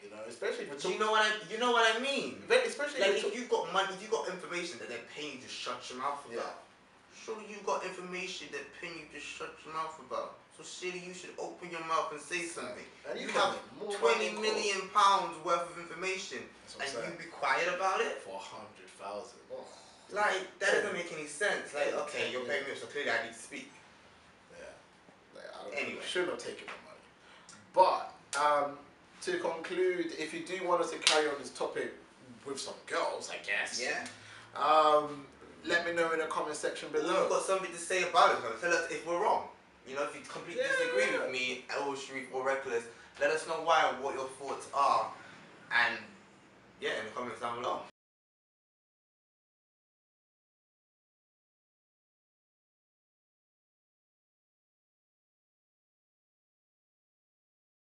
You 0.04 0.10
know, 0.10 0.24
especially 0.28 0.66
if 0.66 0.84
you 0.86 0.98
know 1.00 1.12
what 1.12 1.22
I? 1.28 1.32
You 1.52 1.58
know 1.60 1.72
what 1.72 1.86
I 1.96 2.00
mean? 2.00 2.42
Especially 2.66 3.02
Like 3.02 3.12
if 3.20 3.26
if 3.26 3.36
you've 3.36 3.50
got 3.50 3.72
money, 3.74 3.90
if 3.94 4.02
you've 4.02 4.12
got 4.12 4.28
information 4.30 4.80
that 4.80 4.90
they're 4.90 5.08
paying 5.16 5.36
you 5.38 5.42
to 5.44 5.48
shut 5.50 5.78
your 5.90 6.00
mouth 6.00 6.24
Yeah. 6.32 6.40
about. 6.40 6.64
Surely 7.26 7.46
you 7.50 7.58
got 7.66 7.84
information 7.86 8.48
that 8.52 8.64
they're 8.66 8.76
paying 8.82 9.06
you 9.06 9.10
to 9.14 9.22
shut 9.24 9.54
your 9.64 9.74
mouth 9.76 9.94
about. 10.00 10.40
So 10.58 10.64
surely 10.64 11.04
you 11.06 11.14
should 11.14 11.32
open 11.38 11.70
your 11.70 11.86
mouth 11.86 12.12
and 12.12 12.20
say 12.22 12.44
something. 12.50 12.84
and 13.10 13.20
You 13.20 13.28
can 13.28 13.36
have 13.42 13.56
Twenty 14.00 14.32
million 14.34 14.90
pounds 14.94 15.38
worth 15.46 15.70
of 15.70 15.78
information, 15.78 16.40
and 16.82 16.90
you 16.92 17.12
be 17.20 17.30
quiet 17.30 17.68
about 17.76 18.02
it. 18.02 18.24
for 18.26 18.36
a 18.36 18.40
hundred 18.42 18.90
thousand. 18.98 19.40
Oh, 19.54 19.64
Like 20.12 20.48
that 20.60 20.72
doesn't 20.82 20.94
make 20.94 21.12
any 21.14 21.28
sense. 21.28 21.74
Like 21.76 21.94
okay, 22.08 22.32
you're 22.32 22.46
paying 22.46 22.64
me, 22.66 22.74
so 22.80 22.88
clearly 22.88 23.12
I 23.12 23.24
need 23.28 23.34
to 23.34 23.40
speak. 23.40 23.70
yeah. 24.58 24.66
Like, 25.36 25.46
I 25.54 25.64
don't 25.64 25.74
Anyway. 25.78 26.00
know. 26.02 26.06
should 26.10 26.28
not 26.28 26.40
take 26.40 26.58
the 26.60 26.72
money. 26.90 27.06
But 27.74 28.12
um, 28.40 28.78
to 29.22 29.38
conclude, 29.40 30.08
if 30.18 30.34
you 30.34 30.42
do 30.46 30.68
want 30.68 30.82
us 30.82 30.92
to 30.92 30.98
carry 31.00 31.28
on 31.28 31.36
this 31.40 31.52
topic 31.52 31.94
with 32.46 32.60
some 32.60 32.74
girls, 32.88 33.30
I 33.32 33.38
guess. 33.46 33.82
Yeah. 33.82 34.06
Um, 34.60 35.26
let 35.66 35.86
me 35.86 35.94
know 35.94 36.12
in 36.12 36.20
the 36.20 36.26
comment 36.26 36.56
section 36.56 36.90
below. 36.92 37.22
you've 37.22 37.30
got 37.30 37.44
something 37.44 37.72
to 37.72 37.78
say 37.78 38.04
about 38.04 38.32
it. 38.38 38.42
man. 38.44 38.52
Tell 38.60 38.72
us 38.74 38.90
if 38.90 39.06
we're 39.06 39.22
wrong. 39.22 39.44
You 39.88 39.96
know, 39.96 40.04
if 40.04 40.16
you 40.16 40.22
completely 40.22 40.64
Yeah. 40.64 40.70
disagree 40.96 41.18
with 41.20 41.32
me, 41.32 41.66
or 41.86 41.96
Sharif 41.96 42.34
or 42.34 42.44
Reckless, 42.44 42.84
let 43.20 43.30
us 43.32 43.46
know 43.48 43.62
why, 43.64 43.90
and 43.90 44.04
what 44.04 44.16
your 44.16 44.28
thoughts 44.40 44.68
are, 44.74 45.12
and 45.72 45.98
yeah, 46.80 46.98
in 47.00 47.06
the 47.06 47.12
comments 47.12 47.40
down 47.42 47.62
below. 47.62 47.82